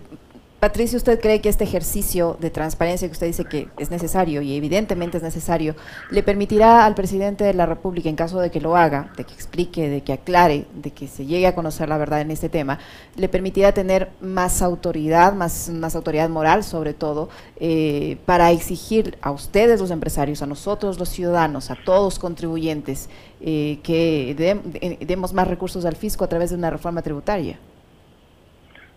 Patricia, 0.63 0.95
¿usted 0.95 1.19
cree 1.19 1.41
que 1.41 1.49
este 1.49 1.65
ejercicio 1.65 2.37
de 2.39 2.49
transparencia 2.49 3.05
que 3.05 3.11
usted 3.11 3.27
dice 3.27 3.43
que 3.43 3.67
es 3.77 3.91
necesario 3.91 4.41
y 4.41 4.55
evidentemente 4.55 5.17
es 5.17 5.23
necesario, 5.23 5.75
le 6.09 6.23
permitirá 6.23 6.85
al 6.85 6.95
presidente 6.95 7.43
de 7.43 7.53
la 7.53 7.65
República, 7.65 8.07
en 8.07 8.15
caso 8.15 8.39
de 8.39 8.49
que 8.49 8.61
lo 8.61 8.77
haga, 8.77 9.11
de 9.17 9.25
que 9.25 9.33
explique, 9.33 9.89
de 9.89 9.99
que 10.05 10.13
aclare, 10.13 10.65
de 10.73 10.91
que 10.91 11.09
se 11.09 11.25
llegue 11.25 11.47
a 11.47 11.53
conocer 11.53 11.89
la 11.89 11.97
verdad 11.97 12.21
en 12.21 12.31
este 12.31 12.47
tema, 12.47 12.79
le 13.17 13.27
permitirá 13.27 13.73
tener 13.73 14.11
más 14.21 14.61
autoridad, 14.61 15.33
más, 15.33 15.69
autoridad 15.95 16.29
moral 16.29 16.63
sobre 16.63 16.93
todo, 16.93 17.27
eh, 17.57 18.15
para 18.25 18.49
exigir 18.51 19.17
a 19.21 19.31
ustedes 19.31 19.81
los 19.81 19.91
empresarios, 19.91 20.41
a 20.43 20.45
nosotros 20.45 20.97
los 20.97 21.09
ciudadanos, 21.09 21.71
a 21.71 21.77
todos 21.83 22.19
contribuyentes, 22.19 23.09
eh, 23.41 23.79
que 23.83 24.97
demos 25.01 25.33
más 25.33 25.45
recursos 25.45 25.83
al 25.83 25.97
fisco 25.97 26.23
a 26.23 26.29
través 26.29 26.51
de 26.51 26.55
una 26.55 26.69
reforma 26.69 27.01
tributaria? 27.01 27.59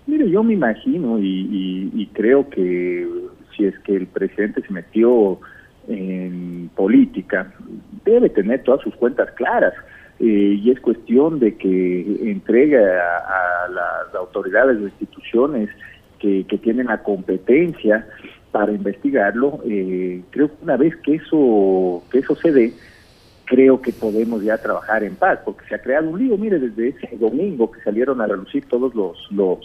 Mire, 0.07 0.31
yo 0.31 0.43
me 0.45 0.55
imagino 0.55 1.19
y, 1.19 2.09
creo 2.13 2.49
que 2.49 3.07
si 3.55 3.65
es 3.65 3.79
que 3.81 3.97
el 3.97 4.07
presidente 4.07 4.63
se 4.63 4.73
metió 4.73 5.41
en 5.89 6.71
política, 6.75 7.53
debe 8.05 8.31
tener 8.31 8.63
todas 8.63 8.83
sus 8.83 8.95
cuentas 8.97 9.31
claras. 9.33 9.75
Eh, 10.19 10.59
y 10.63 10.71
es 10.71 10.81
cuestión 10.81 11.39
de 11.41 11.57
que 11.57 12.31
entregue 12.31 12.79
a, 12.79 13.69
las 13.69 14.15
autoridades 14.15 14.79
o 14.79 14.85
instituciones 14.85 15.69
que, 16.19 16.45
tienen 16.63 16.87
la 16.87 17.03
competencia 17.03 18.07
para 18.53 18.73
investigarlo. 18.73 19.61
Eh, 19.67 20.23
creo 20.31 20.49
que 20.49 20.63
una 20.63 20.77
vez 20.77 20.97
que 20.97 21.17
eso, 21.17 22.03
que 22.11 22.21
eso 22.21 22.35
se 22.37 22.53
dé, 22.53 22.73
creo 23.45 23.83
que 23.83 23.93
podemos 23.93 24.43
ya 24.43 24.57
trabajar 24.59 25.05
en 25.05 25.17
paz, 25.17 25.41
porque 25.45 25.67
se 25.69 25.75
ha 25.75 25.83
creado 25.83 26.11
un 26.11 26.19
lío. 26.19 26.39
Mire, 26.39 26.59
desde 26.59 26.89
ese 26.89 27.17
domingo 27.17 27.71
que 27.71 27.81
salieron 27.83 28.21
a 28.21 28.27
relucir 28.27 28.65
todos 28.67 28.95
los, 28.95 29.17
los 29.31 29.59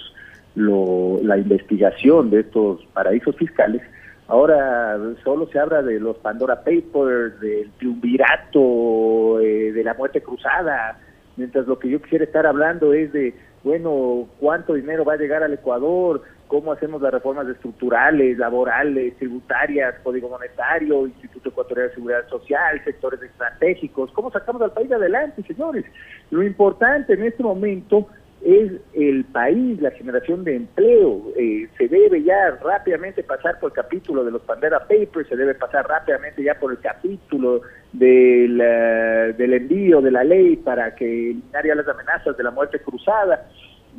lo, 0.56 1.20
la 1.24 1.38
investigación 1.38 2.30
de 2.30 2.42
estos 2.42 2.84
paraísos 2.94 3.36
fiscales, 3.36 3.82
ahora 4.28 4.98
solo 5.24 5.48
se 5.48 5.60
habla 5.60 5.82
de 5.82 6.00
los 6.00 6.18
Pandora 6.18 6.64
Papers, 6.64 7.40
del 7.40 7.70
triunvirato, 7.78 9.40
eh, 9.40 9.72
de 9.72 9.84
la 9.84 9.94
muerte 9.94 10.22
cruzada, 10.22 11.00
mientras 11.38 11.68
lo 11.68 11.80
que 11.80 11.90
yo 11.90 12.02
quisiera 12.02 12.26
estar 12.26 12.46
hablando 12.46 12.94
es 12.94 13.12
de, 13.14 13.34
bueno, 13.64 14.28
cuánto 14.40 14.74
dinero 14.74 15.06
va 15.06 15.14
a 15.14 15.18
llegar 15.18 15.44
al 15.44 15.54
Ecuador, 15.54 16.22
cómo 16.52 16.74
hacemos 16.74 17.02
las 17.02 17.14
reformas 17.14 17.48
estructurales, 17.48 18.38
laborales, 18.38 19.16
tributarias, 19.16 19.96
código 20.04 20.28
monetario, 20.28 21.08
Instituto 21.08 21.48
Ecuatorial 21.48 21.88
de 21.88 21.96
Seguridad 21.96 22.28
Social, 22.28 22.82
sectores 22.84 23.22
estratégicos, 23.22 24.12
cómo 24.12 24.30
sacamos 24.32 24.62
al 24.62 24.74
país 24.74 24.92
adelante, 24.92 25.44
señores. 25.44 25.86
Lo 26.30 26.44
importante 26.44 27.14
en 27.14 27.24
este 27.24 27.42
momento 27.42 28.10
es 28.44 28.72
el 28.94 29.26
país, 29.26 29.80
la 29.82 29.92
generación 29.92 30.44
de 30.44 30.56
empleo. 30.56 31.32
Eh, 31.38 31.68
se 31.78 31.88
debe 31.88 32.24
ya 32.24 32.58
rápidamente 32.64 33.24
pasar 33.24 33.60
por 33.60 33.72
el 33.72 33.76
capítulo 33.76 34.24
de 34.24 34.32
los 34.32 34.42
Pandera 34.42 34.80
Papers, 34.80 35.30
se 35.30 35.36
debe 35.36 35.56
pasar 35.56 35.88
rápidamente 35.88 36.44
ya 36.44 36.56
por 36.56 36.72
el 36.72 36.80
capítulo 36.80 37.62
del, 37.94 38.58
del 38.58 39.54
envío 39.54 40.02
de 40.02 40.12
la 40.12 40.24
ley 40.24 40.56
para 40.56 40.96
que 40.96 41.32
eliminar 41.32 41.66
las 41.66 41.88
amenazas 41.88 42.36
de 42.36 42.44
la 42.44 42.52
muerte 42.52 42.80
cruzada 42.80 43.48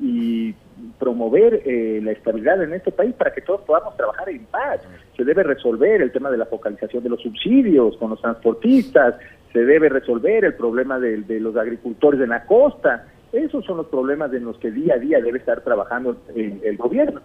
y 0.00 0.55
promover 0.98 1.62
eh, 1.64 2.00
la 2.02 2.12
estabilidad 2.12 2.62
en 2.62 2.72
este 2.72 2.92
país 2.92 3.14
para 3.14 3.33
que 3.33 3.42
todos 3.42 3.61
podamos 3.62 3.96
trabajar 3.96 4.28
en 4.28 4.44
paz. 4.46 4.81
Se 5.16 5.24
debe 5.24 5.42
resolver 5.42 6.02
el 6.02 6.11
tema 6.11 6.31
de 6.31 6.38
la 6.38 6.46
focalización 6.46 7.02
de 7.02 7.11
los 7.11 7.20
subsidios 7.20 7.96
con 7.98 8.11
los 8.11 8.20
transportistas, 8.20 9.14
se 9.52 9.64
debe 9.64 9.90
resolver 9.90 10.44
el 10.44 10.55
problema 10.55 10.98
de 10.98 11.40
los 11.40 11.55
agricultores 11.57 12.20
en 12.20 12.31
la 12.31 12.44
costa, 12.46 13.07
esos 13.33 13.64
son 13.64 13.79
los 13.79 13.87
problemas 13.87 14.33
en 14.35 14.45
los 14.45 14.59
que 14.59 14.71
día 14.71 14.95
a 14.95 14.99
día 14.99 15.21
debe 15.21 15.38
estar 15.38 15.62
trabajando 15.62 16.16
el, 16.35 16.77
gobierno. 16.77 17.21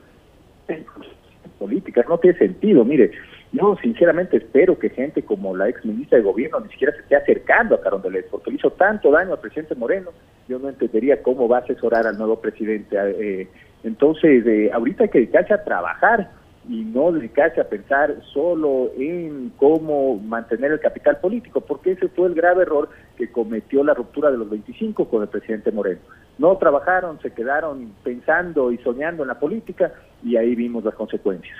Políticas, 1.60 2.06
no 2.08 2.18
tiene 2.18 2.38
sentido. 2.38 2.86
Mire, 2.86 3.12
yo 3.52 3.76
sinceramente 3.82 4.38
espero 4.38 4.78
que 4.78 4.90
gente 4.90 5.24
como 5.24 5.56
la 5.56 5.70
ex 5.70 5.84
ministra 5.86 6.18
de 6.18 6.24
Gobierno 6.24 6.60
ni 6.60 6.70
siquiera 6.70 6.94
se 6.94 7.02
esté 7.02 7.16
acercando 7.16 7.76
a 7.76 7.82
Carondelet, 7.82 8.30
porque 8.30 8.52
le 8.52 8.58
hizo 8.58 8.72
tanto 8.72 9.12
daño 9.12 9.34
al 9.34 9.40
presidente 9.40 9.76
Moreno. 9.76 10.12
Yo 10.48 10.60
no 10.60 10.70
entendería 10.70 11.22
cómo 11.24 11.48
va 11.48 11.58
a 11.58 11.62
asesorar 11.62 12.06
al 12.06 12.18
nuevo 12.18 12.40
presidente. 12.40 12.96
Eh, 12.98 13.48
entonces, 13.84 14.46
eh, 14.46 14.70
ahorita 14.72 15.04
hay 15.04 15.10
que 15.10 15.20
dedicarse 15.20 15.54
a 15.54 15.64
trabajar 15.64 16.30
y 16.70 16.84
no 16.84 17.12
dedicarse 17.12 17.62
a 17.62 17.70
pensar 17.70 18.16
solo 18.34 18.92
en 18.98 19.52
cómo 19.58 20.18
mantener 20.18 20.72
el 20.72 20.80
capital 20.80 21.18
político, 21.20 21.62
porque 21.62 21.92
ese 21.92 22.10
fue 22.10 22.28
el 22.28 22.34
grave 22.34 22.64
error 22.64 22.90
que 23.16 23.32
cometió 23.32 23.84
la 23.84 23.94
ruptura 23.94 24.32
de 24.32 24.38
los 24.38 24.50
25 24.50 25.10
con 25.10 25.22
el 25.22 25.30
presidente 25.30 25.72
Moreno. 25.72 26.02
No 26.38 26.56
trabajaron, 26.58 27.20
se 27.22 27.32
quedaron 27.32 27.94
pensando 28.04 28.72
y 28.72 28.78
soñando 28.80 29.24
en 29.24 29.30
la 29.30 29.40
política 29.40 29.94
y 30.24 30.36
ahí 30.36 30.56
vimos 30.56 30.84
las 30.84 30.96
consecuencias. 30.96 31.58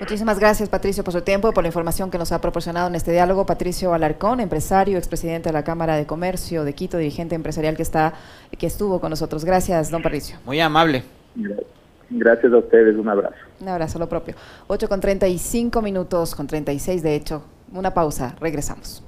Muchísimas 0.00 0.40
gracias, 0.40 0.68
Patricio, 0.68 1.04
por 1.04 1.12
su 1.12 1.20
tiempo 1.20 1.48
y 1.48 1.52
por 1.52 1.62
la 1.62 1.68
información 1.68 2.10
que 2.10 2.18
nos 2.18 2.32
ha 2.32 2.40
proporcionado 2.40 2.88
en 2.88 2.96
este 2.96 3.12
diálogo. 3.12 3.46
Patricio 3.46 3.94
Alarcón, 3.94 4.40
empresario, 4.40 4.98
expresidente 4.98 5.50
de 5.50 5.52
la 5.52 5.62
Cámara 5.62 5.96
de 5.96 6.06
Comercio 6.06 6.64
de 6.64 6.74
Quito, 6.74 6.98
dirigente 6.98 7.36
empresarial 7.36 7.76
que 7.76 7.82
está 7.82 8.14
que 8.58 8.66
estuvo 8.66 9.00
con 9.00 9.10
nosotros. 9.10 9.44
Gracias, 9.44 9.90
don 9.90 10.02
Patricio. 10.02 10.38
Muy 10.44 10.58
amable. 10.58 11.04
Gracias 12.14 12.52
a 12.52 12.58
ustedes, 12.58 12.96
un 12.96 13.08
abrazo. 13.08 13.36
Un 13.60 13.68
abrazo, 13.68 13.98
lo 13.98 14.08
propio. 14.08 14.34
8 14.66 14.88
con 14.88 15.00
35 15.00 15.80
minutos, 15.82 16.34
con 16.34 16.46
36 16.46 17.02
de 17.02 17.14
hecho. 17.14 17.42
Una 17.72 17.94
pausa, 17.94 18.34
regresamos. 18.38 19.02